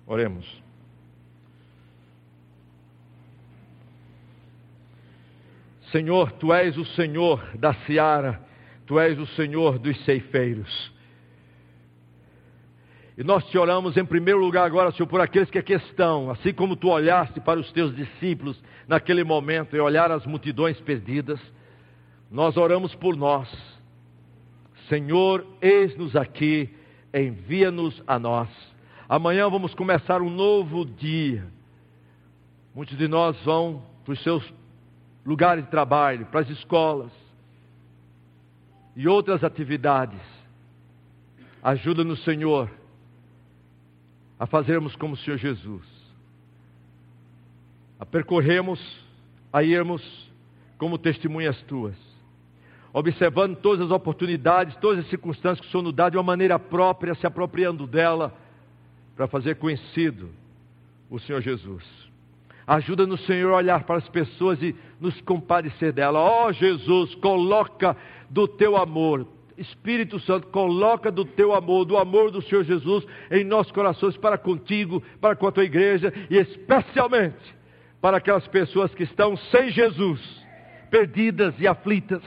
[0.05, 0.63] Oremos.
[5.91, 8.41] Senhor, tu és o Senhor da seara,
[8.85, 10.93] tu és o Senhor dos ceifeiros.
[13.17, 16.53] E nós te oramos em primeiro lugar agora, Senhor, por aqueles que aqui estão, assim
[16.53, 18.57] como tu olhaste para os teus discípulos
[18.87, 21.41] naquele momento e olhar as multidões perdidas,
[22.29, 23.49] nós oramos por nós.
[24.89, 26.69] Senhor, eis-nos aqui,
[27.13, 28.49] envia-nos a nós.
[29.07, 31.47] Amanhã vamos começar um novo dia.
[32.75, 34.43] Muitos de nós vão para os seus
[35.25, 37.11] lugares de trabalho, para as escolas
[38.95, 40.21] e outras atividades.
[41.61, 42.71] Ajuda-nos, Senhor,
[44.39, 45.85] a fazermos como o Senhor Jesus,
[47.99, 48.79] a percorrermos,
[49.51, 50.31] a irmos
[50.77, 51.95] como testemunhas tuas,
[52.93, 56.57] observando todas as oportunidades, todas as circunstâncias que o Senhor nos dá de uma maneira
[56.57, 58.33] própria, se apropriando dela,
[59.15, 60.29] para fazer conhecido
[61.09, 61.83] o Senhor Jesus.
[62.65, 66.19] Ajuda-nos, Senhor, a olhar para as pessoas e nos compadecer dela.
[66.19, 67.95] Ó oh, Jesus, coloca
[68.29, 69.25] do teu amor,
[69.57, 74.37] Espírito Santo, coloca do teu amor, do amor do Senhor Jesus em nossos corações para
[74.37, 77.55] contigo, para com a tua igreja e especialmente
[78.01, 80.21] para aquelas pessoas que estão sem Jesus,
[80.91, 82.21] perdidas e aflitas.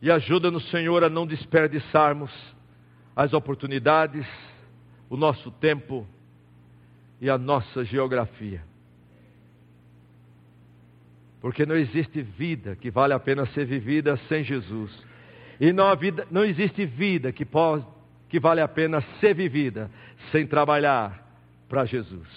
[0.00, 2.30] E ajuda-nos, Senhor, a não desperdiçarmos
[3.16, 4.26] as oportunidades,
[5.10, 6.06] o nosso tempo
[7.20, 8.62] e a nossa geografia.
[11.40, 14.92] Porque não existe vida que vale a pena ser vivida sem Jesus.
[15.60, 17.84] E não, vida, não existe vida que, pode,
[18.28, 19.90] que vale a pena ser vivida
[20.30, 21.26] sem trabalhar
[21.68, 22.28] para Jesus.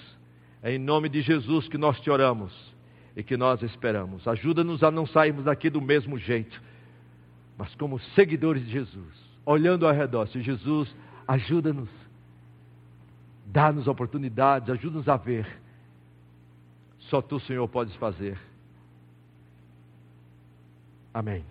[0.64, 2.52] É em nome de Jesus que nós te oramos
[3.16, 4.28] e que nós esperamos.
[4.28, 6.62] Ajuda-nos a não sairmos daqui do mesmo jeito,
[7.58, 9.14] mas como seguidores de Jesus,
[9.46, 10.28] olhando ao redor.
[10.28, 10.94] Se Jesus,
[11.28, 11.90] ajuda-nos,
[13.46, 15.48] dá-nos oportunidades, ajuda-nos a ver.
[17.00, 18.40] Só tu, Senhor, podes fazer.
[21.14, 21.44] Amém.